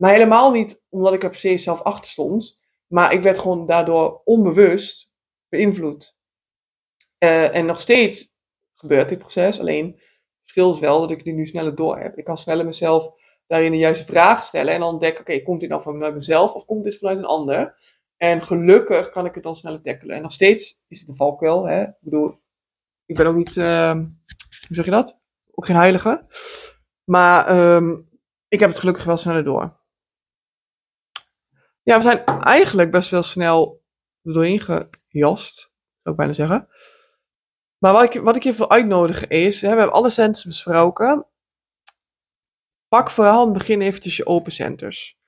Maar 0.00 0.12
helemaal 0.12 0.50
niet 0.50 0.82
omdat 0.88 1.12
ik 1.12 1.22
er 1.22 1.28
precies 1.28 1.62
zelf 1.62 1.82
achter 1.82 2.10
stond, 2.10 2.58
maar 2.86 3.12
ik 3.12 3.22
werd 3.22 3.38
gewoon 3.38 3.66
daardoor 3.66 4.20
onbewust 4.24 5.10
beïnvloed. 5.48 6.16
Uh, 7.18 7.56
en 7.56 7.66
nog 7.66 7.80
steeds 7.80 8.32
gebeurt 8.74 9.08
dit 9.08 9.18
proces, 9.18 9.60
alleen 9.60 9.86
het 9.86 10.40
verschil 10.40 10.72
is 10.74 10.78
wel 10.78 11.00
dat 11.00 11.10
ik 11.10 11.24
die 11.24 11.32
nu 11.32 11.46
sneller 11.46 11.74
door 11.74 11.98
heb. 11.98 12.18
Ik 12.18 12.24
kan 12.24 12.38
sneller 12.38 12.64
mezelf 12.64 13.12
daarin 13.46 13.72
de 13.72 13.78
juiste 13.78 14.04
vragen 14.04 14.44
stellen 14.44 14.74
en 14.74 14.80
dan 14.80 14.92
ontdekken, 14.92 15.20
oké, 15.20 15.42
komt 15.42 15.60
dit 15.60 15.68
nou 15.68 15.82
vanuit 15.82 16.14
mezelf 16.14 16.54
of 16.54 16.64
komt 16.64 16.84
dit 16.84 16.98
vanuit 16.98 17.18
een 17.18 17.24
ander? 17.24 17.74
En 18.16 18.42
gelukkig 18.42 19.10
kan 19.10 19.26
ik 19.26 19.34
het 19.34 19.42
dan 19.42 19.56
sneller 19.56 19.82
tackelen. 19.82 20.16
En 20.16 20.22
nog 20.22 20.32
steeds 20.32 20.80
is 20.88 21.00
het 21.00 21.08
een 21.08 21.16
valkuil. 21.16 21.68
Hè? 21.68 21.82
Ik 21.82 21.96
bedoel, 22.00 22.40
ik 23.06 23.16
ben 23.16 23.26
ook 23.26 23.36
niet, 23.36 23.56
uh, 23.56 23.92
hoe 23.92 24.04
zeg 24.68 24.84
je 24.84 24.90
dat? 24.90 25.18
Ook 25.50 25.66
geen 25.66 25.76
heilige. 25.76 26.24
Maar 27.04 27.74
um, 27.74 28.08
ik 28.48 28.60
heb 28.60 28.68
het 28.68 28.78
gelukkig 28.78 29.04
wel 29.04 29.16
sneller 29.16 29.44
door. 29.44 29.79
Ja, 31.82 31.96
we 31.96 32.02
zijn 32.02 32.24
eigenlijk 32.24 32.90
best 32.90 33.10
wel 33.10 33.22
snel 33.22 33.82
er 34.22 34.32
doorheen 34.32 34.60
gejast, 34.60 35.54
zou 35.54 35.70
ik 36.02 36.16
bijna 36.16 36.32
zeggen. 36.32 36.68
Maar 37.78 37.92
wat 37.92 38.14
ik, 38.14 38.20
wat 38.20 38.36
ik 38.36 38.42
je 38.42 38.52
wil 38.52 38.70
uitnodigen 38.70 39.28
is, 39.28 39.60
hè, 39.60 39.70
we 39.70 39.76
hebben 39.76 39.94
alle 39.94 40.10
centers 40.10 40.44
besproken. 40.44 41.26
Pak 42.88 43.10
vooral 43.10 43.40
in 43.40 43.48
het 43.48 43.58
begin 43.58 43.80
eventjes 43.80 44.16
je 44.16 44.26
open 44.26 44.52
centers. 44.52 45.18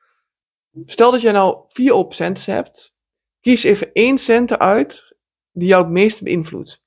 Stel 0.85 1.11
dat 1.11 1.21
jij 1.21 1.33
nou 1.33 1.65
vier 1.69 1.95
open 1.95 2.15
centers 2.15 2.47
hebt. 2.47 2.95
Kies 3.41 3.65
even 3.65 3.93
één 3.93 4.19
center 4.19 4.59
uit 4.59 5.17
die 5.53 5.69
jou 5.69 5.83
het 5.83 5.93
meest 5.93 6.23
beïnvloedt. 6.23 6.83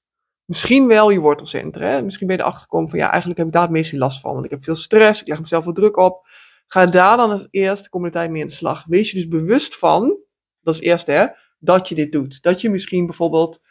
Misschien 0.45 0.88
wel 0.88 1.10
je 1.10 1.19
wortelcenter. 1.19 2.04
Misschien 2.04 2.28
ben 2.28 2.36
je 2.36 2.41
erachter 2.41 2.63
gekomen 2.63 2.89
van 2.89 2.99
ja, 2.99 3.10
eigenlijk 3.10 3.38
heb 3.38 3.47
ik 3.47 3.54
daar 3.54 3.62
het 3.62 3.71
meeste 3.71 3.97
last 3.97 4.19
van. 4.19 4.34
Want 4.34 4.45
ik 4.45 4.51
heb 4.51 4.63
veel 4.63 4.75
stress, 4.75 5.21
ik 5.21 5.28
leg 5.28 5.39
mezelf 5.39 5.63
veel 5.63 5.73
druk 5.73 5.97
op. 5.97 6.28
Ga 6.67 6.86
daar 6.86 7.17
dan 7.17 7.32
het 7.32 7.47
eerste 7.51 8.10
tijd 8.12 8.32
mee 8.32 8.41
in 8.41 8.47
de 8.47 8.54
slag. 8.54 8.86
Wees 8.86 9.12
je 9.12 9.17
dus 9.17 9.28
bewust 9.28 9.78
van, 9.78 10.17
dat 10.62 10.73
is 10.73 10.80
het 10.80 10.89
eerste 10.89 11.12
hè, 11.12 11.28
dat 11.60 11.89
je 11.89 11.95
dit 11.95 12.12
doet. 12.12 12.41
Dat 12.41 12.62
je 12.62 12.69
misschien 12.69 13.06
bijvoorbeeld 13.06 13.62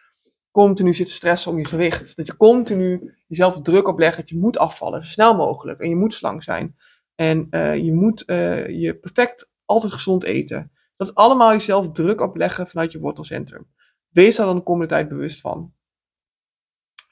continu 0.50 0.94
zit 0.94 1.06
te 1.06 1.12
stressen 1.12 1.50
om 1.50 1.58
je 1.58 1.66
gewicht. 1.66 2.16
Dat 2.16 2.26
je 2.26 2.36
continu 2.36 3.16
jezelf 3.26 3.62
druk 3.62 3.88
oplegt 3.88 4.16
dat 4.16 4.28
je 4.28 4.38
moet 4.38 4.58
afvallen, 4.58 5.04
zo 5.04 5.10
snel 5.10 5.34
mogelijk. 5.34 5.80
En 5.80 5.88
je 5.88 5.96
moet 5.96 6.14
slank 6.14 6.42
zijn. 6.42 6.76
En 7.14 7.46
uh, 7.50 7.76
je 7.76 7.92
moet 7.92 8.22
uh, 8.26 8.68
je 8.68 8.98
perfect 8.98 9.50
altijd 9.64 9.92
gezond 9.92 10.22
eten. 10.22 10.72
Dat 10.96 11.08
is 11.08 11.14
allemaal 11.14 11.50
jezelf 11.50 11.92
druk 11.92 12.20
opleggen 12.20 12.68
vanuit 12.68 12.92
je 12.92 12.98
wortelcentrum. 12.98 13.66
Wees 14.08 14.36
daar 14.36 14.46
dan 14.46 14.56
de 14.56 14.62
komende 14.62 14.88
tijd 14.88 15.08
bewust 15.08 15.40
van. 15.40 15.74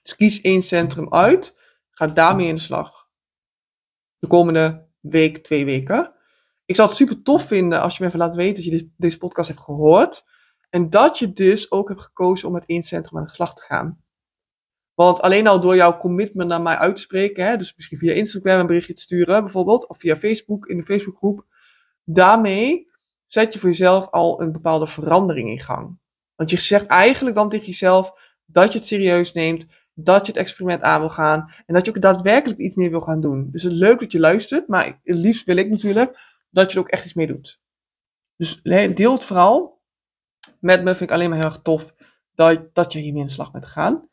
Dus 0.03 0.17
kies 0.17 0.41
één 0.41 0.63
centrum 0.63 1.13
uit. 1.13 1.57
Ga 1.91 2.07
daarmee 2.07 2.49
in 2.49 2.55
de 2.55 2.61
slag. 2.61 3.09
De 4.19 4.27
komende 4.27 4.89
week, 5.03 5.39
twee 5.39 5.65
weken. 5.65 6.15
Ik 6.65 6.77
zou 6.77 6.89
het 6.89 6.97
super 6.97 7.23
tof 7.23 7.47
vinden 7.47 7.81
als 7.81 7.97
je 7.97 8.03
me 8.03 8.09
even 8.09 8.21
laat 8.21 8.35
weten 8.35 8.55
dat 8.63 8.81
je 8.81 8.91
deze 8.97 9.19
podcast 9.19 9.49
hebt 9.49 9.61
gehoord. 9.61 10.25
En 10.71 10.91
dat 10.91 11.19
je 11.19 11.33
dus 11.33 11.71
ook 11.71 11.89
hebt 11.89 12.01
gekozen 12.01 12.49
om 12.49 12.55
met 12.55 12.67
één 12.67 12.83
centrum 12.83 13.19
aan 13.19 13.25
de 13.25 13.35
slag 13.35 13.55
te 13.55 13.63
gaan. 13.63 14.03
Want 14.95 15.21
alleen 15.21 15.47
al 15.47 15.61
door 15.61 15.77
jouw 15.77 15.99
commitment 15.99 16.49
naar 16.49 16.63
mij 16.63 16.77
uit 16.77 16.97
te 16.97 17.03
spreken, 17.03 17.47
hè, 17.47 17.57
dus 17.57 17.77
misschien 17.77 17.99
via 17.99 18.13
Instagram 18.13 18.61
een 18.61 18.67
berichtje 18.67 18.93
te 18.95 19.01
sturen 19.01 19.43
bijvoorbeeld, 19.43 19.89
of 19.89 19.99
via 19.99 20.17
Facebook 20.17 20.67
in 20.67 20.77
de 20.77 20.85
Facebookgroep, 20.85 21.47
daarmee 22.05 22.91
zet 23.27 23.53
je 23.53 23.59
voor 23.59 23.69
jezelf 23.69 24.11
al 24.11 24.41
een 24.41 24.53
bepaalde 24.53 24.87
verandering 24.87 25.49
in 25.49 25.61
gang. 25.61 25.99
Want 26.35 26.51
je 26.51 26.61
zegt 26.61 26.87
eigenlijk 26.87 27.37
dan 27.37 27.49
tegen 27.49 27.67
jezelf 27.67 28.13
dat 28.45 28.73
je 28.73 28.79
het 28.79 28.89
serieus 28.89 29.33
neemt, 29.33 29.67
dat 29.95 30.27
je 30.27 30.33
het 30.33 30.41
experiment 30.41 30.83
aan 30.83 31.01
wil 31.01 31.11
gaan 31.11 31.53
en 31.67 31.75
dat 31.75 31.85
je 31.85 31.91
ook 31.91 32.03
daadwerkelijk 32.03 32.61
iets 32.61 32.75
meer 32.75 32.91
wil 32.91 33.01
gaan 33.01 33.21
doen. 33.21 33.49
Dus 33.51 33.63
het 33.63 33.73
is 33.73 33.79
leuk 33.79 34.01
dat 34.01 34.13
je 34.13 34.21
luistert, 34.21 34.69
maar 34.69 34.85
het 34.87 35.17
liefst 35.17 35.45
wil 35.45 35.57
ik 35.57 35.71
natuurlijk 35.71 36.19
dat 36.51 36.73
je 36.73 36.79
er 36.79 36.85
ook 36.85 36.91
echt 36.91 37.05
iets 37.05 37.15
mee 37.15 37.27
doet. 37.27 37.61
Dus 38.37 38.63
deel 38.63 39.13
het 39.13 39.25
vooral 39.25 39.83
met 40.61 40.83
me, 40.83 40.91
vind 40.91 41.11
ik 41.11 41.11
alleen 41.11 41.29
maar 41.29 41.39
heel 41.39 41.49
erg 41.49 41.63
tof 41.63 41.95
dat, 42.35 42.75
dat 42.75 42.93
je 42.93 42.99
hiermee 42.99 43.21
in 43.21 43.27
de 43.27 43.33
slag 43.33 43.51
bent 43.51 43.65
gegaan. 43.65 44.11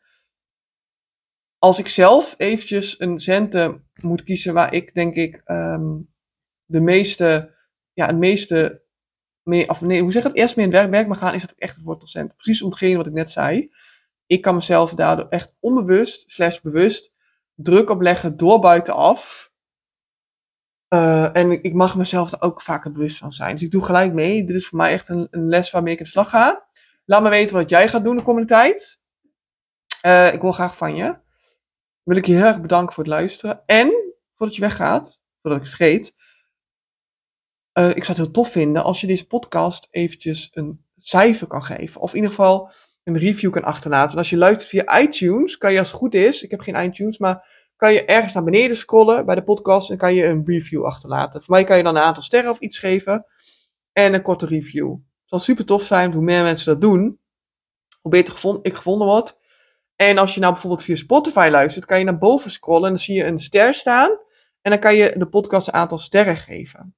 Als 1.58 1.78
ik 1.78 1.88
zelf 1.88 2.34
eventjes 2.36 3.00
een 3.00 3.20
centen 3.20 3.88
moet 4.02 4.24
kiezen 4.24 4.54
waar 4.54 4.74
ik 4.74 4.94
denk 4.94 5.14
ik 5.14 5.40
ehm, 5.44 5.98
de 6.64 6.80
meeste, 6.80 7.54
ja, 7.92 8.06
het 8.06 8.18
meeste 8.18 8.84
mee, 9.42 9.68
of 9.68 9.80
nee, 9.80 10.02
hoe 10.02 10.12
zeg 10.12 10.22
ik 10.22 10.28
het, 10.28 10.36
eerst 10.36 10.56
mee 10.56 10.64
in 10.64 10.72
werk, 10.72 10.90
werk 10.90 11.06
maar 11.06 11.16
gaan, 11.16 11.34
is 11.34 11.46
dat 11.46 11.54
echt 11.58 11.76
het 11.76 11.84
woord. 11.84 12.34
Precies 12.36 12.62
om 12.62 12.70
wat 12.96 13.06
ik 13.06 13.12
net 13.12 13.30
zei. 13.30 13.70
Ik 14.30 14.40
kan 14.40 14.54
mezelf 14.54 14.94
daardoor 14.94 15.28
echt 15.28 15.54
onbewust, 15.60 16.30
slash 16.30 16.60
bewust, 16.60 17.12
druk 17.54 17.90
opleggen 17.90 18.36
door 18.36 18.60
buitenaf. 18.60 19.52
Uh, 20.94 21.36
en 21.36 21.62
ik, 21.62 21.74
mag 21.74 21.96
mezelf 21.96 22.32
er 22.32 22.42
ook 22.42 22.62
vaker 22.62 22.92
bewust 22.92 23.18
van 23.18 23.32
zijn. 23.32 23.52
Dus 23.52 23.62
ik 23.62 23.70
doe 23.70 23.84
gelijk 23.84 24.12
mee. 24.12 24.44
Dit 24.44 24.56
is 24.56 24.66
voor 24.66 24.78
mij 24.78 24.92
echt 24.92 25.08
een, 25.08 25.28
een 25.30 25.48
les 25.48 25.70
waarmee 25.70 25.92
ik 25.92 25.98
in 25.98 26.04
de 26.04 26.10
slag 26.10 26.30
ga. 26.30 26.66
Laat 27.04 27.22
me 27.22 27.28
weten 27.28 27.56
wat 27.56 27.68
jij 27.68 27.88
gaat 27.88 28.04
doen 28.04 28.16
de 28.16 28.22
komende 28.22 28.48
tijd. 28.48 29.02
Uh, 30.06 30.32
ik 30.32 30.40
wil 30.40 30.52
graag 30.52 30.76
van 30.76 30.96
je. 30.96 31.18
Wil 32.02 32.16
ik 32.16 32.26
je 32.26 32.34
heel 32.34 32.44
erg 32.44 32.60
bedanken 32.60 32.94
voor 32.94 33.04
het 33.04 33.12
luisteren. 33.12 33.62
En, 33.66 34.14
voordat 34.34 34.56
je 34.56 34.62
weggaat, 34.62 35.22
voordat 35.40 35.60
ik 35.60 35.66
het 35.66 35.76
vergeet. 35.76 36.14
Uh, 37.78 37.88
ik 37.88 38.04
zou 38.04 38.06
het 38.06 38.16
heel 38.16 38.30
tof 38.30 38.50
vinden 38.50 38.84
als 38.84 39.00
je 39.00 39.06
deze 39.06 39.26
podcast 39.26 39.88
eventjes 39.90 40.50
een 40.52 40.84
cijfer 40.96 41.46
kan 41.46 41.62
geven. 41.62 42.00
Of 42.00 42.10
in 42.10 42.16
ieder 42.16 42.30
geval 42.30 42.70
een 43.04 43.18
review 43.18 43.50
kan 43.50 43.62
achterlaten. 43.62 44.18
Als 44.18 44.30
je 44.30 44.36
luistert 44.36 44.68
via 44.68 45.00
iTunes, 45.00 45.56
kan 45.56 45.72
je 45.72 45.78
als 45.78 45.88
het 45.88 45.96
goed 45.96 46.14
is, 46.14 46.42
ik 46.42 46.50
heb 46.50 46.60
geen 46.60 46.82
iTunes, 46.82 47.18
maar 47.18 47.48
kan 47.76 47.92
je 47.92 48.04
ergens 48.04 48.32
naar 48.32 48.44
beneden 48.44 48.76
scrollen 48.76 49.26
bij 49.26 49.34
de 49.34 49.44
podcast 49.44 49.90
en 49.90 49.96
kan 49.96 50.14
je 50.14 50.26
een 50.26 50.42
review 50.46 50.84
achterlaten. 50.84 51.42
Voor 51.42 51.54
mij 51.54 51.64
kan 51.64 51.76
je 51.76 51.82
dan 51.82 51.96
een 51.96 52.02
aantal 52.02 52.22
sterren 52.22 52.50
of 52.50 52.58
iets 52.58 52.78
geven 52.78 53.26
en 53.92 54.14
een 54.14 54.22
korte 54.22 54.46
review. 54.46 54.90
Het 54.92 55.00
zal 55.24 55.38
super 55.38 55.64
tof 55.64 55.82
zijn, 55.82 56.12
hoe 56.12 56.22
meer 56.22 56.42
mensen 56.42 56.72
dat 56.72 56.80
doen, 56.80 57.18
hoe 58.00 58.10
beter 58.10 58.32
gevonden, 58.32 58.62
ik 58.62 58.74
gevonden 58.74 59.06
word. 59.06 59.38
En 59.96 60.18
als 60.18 60.34
je 60.34 60.40
nou 60.40 60.52
bijvoorbeeld 60.52 60.82
via 60.82 60.96
Spotify 60.96 61.48
luistert, 61.50 61.84
kan 61.84 61.98
je 61.98 62.04
naar 62.04 62.18
boven 62.18 62.50
scrollen 62.50 62.84
en 62.84 62.88
dan 62.88 62.98
zie 62.98 63.14
je 63.14 63.24
een 63.24 63.38
ster 63.38 63.74
staan. 63.74 64.10
En 64.62 64.70
dan 64.70 64.80
kan 64.80 64.94
je 64.94 65.14
de 65.16 65.28
podcast 65.28 65.66
een 65.66 65.74
aantal 65.74 65.98
sterren 65.98 66.36
geven. 66.36 66.94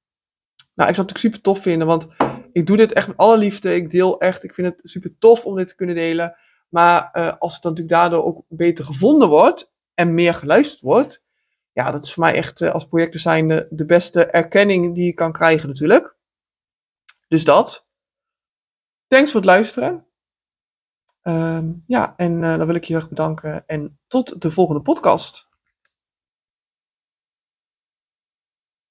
Nou, 0.75 0.89
ik 0.89 0.95
zou 0.95 1.07
het 1.07 1.19
super 1.19 1.41
tof 1.41 1.61
vinden, 1.61 1.87
want 1.87 2.07
ik 2.53 2.67
doe 2.67 2.77
dit 2.77 2.93
echt 2.93 3.07
met 3.07 3.17
alle 3.17 3.37
liefde. 3.37 3.75
Ik 3.75 3.91
deel 3.91 4.19
echt, 4.19 4.43
ik 4.43 4.53
vind 4.53 4.67
het 4.67 4.81
super 4.83 5.15
tof 5.19 5.45
om 5.45 5.55
dit 5.55 5.67
te 5.67 5.75
kunnen 5.75 5.95
delen. 5.95 6.37
Maar 6.69 7.09
uh, 7.13 7.33
als 7.39 7.53
het 7.53 7.61
dan 7.61 7.71
natuurlijk 7.71 7.99
daardoor 7.99 8.25
ook 8.25 8.43
beter 8.47 8.85
gevonden 8.85 9.29
wordt 9.29 9.73
en 9.93 10.13
meer 10.13 10.33
geluisterd 10.33 10.81
wordt, 10.81 11.23
ja, 11.71 11.91
dat 11.91 12.03
is 12.03 12.13
voor 12.13 12.23
mij 12.23 12.33
echt 12.33 12.61
uh, 12.61 12.71
als 12.71 12.87
projectdesigner 12.87 13.67
de 13.69 13.85
beste 13.85 14.25
erkenning 14.25 14.95
die 14.95 15.05
je 15.05 15.13
kan 15.13 15.31
krijgen 15.31 15.67
natuurlijk. 15.67 16.15
Dus 17.27 17.43
dat. 17.43 17.87
Thanks 19.07 19.31
voor 19.31 19.39
het 19.39 19.49
luisteren. 19.49 20.05
Um, 21.23 21.79
ja, 21.87 22.13
en 22.17 22.41
uh, 22.41 22.57
dan 22.57 22.65
wil 22.65 22.75
ik 22.75 22.83
je 22.83 22.93
heel 22.93 23.01
erg 23.01 23.09
bedanken 23.09 23.63
en 23.67 23.99
tot 24.07 24.41
de 24.41 24.51
volgende 24.51 24.81
podcast. 24.81 25.47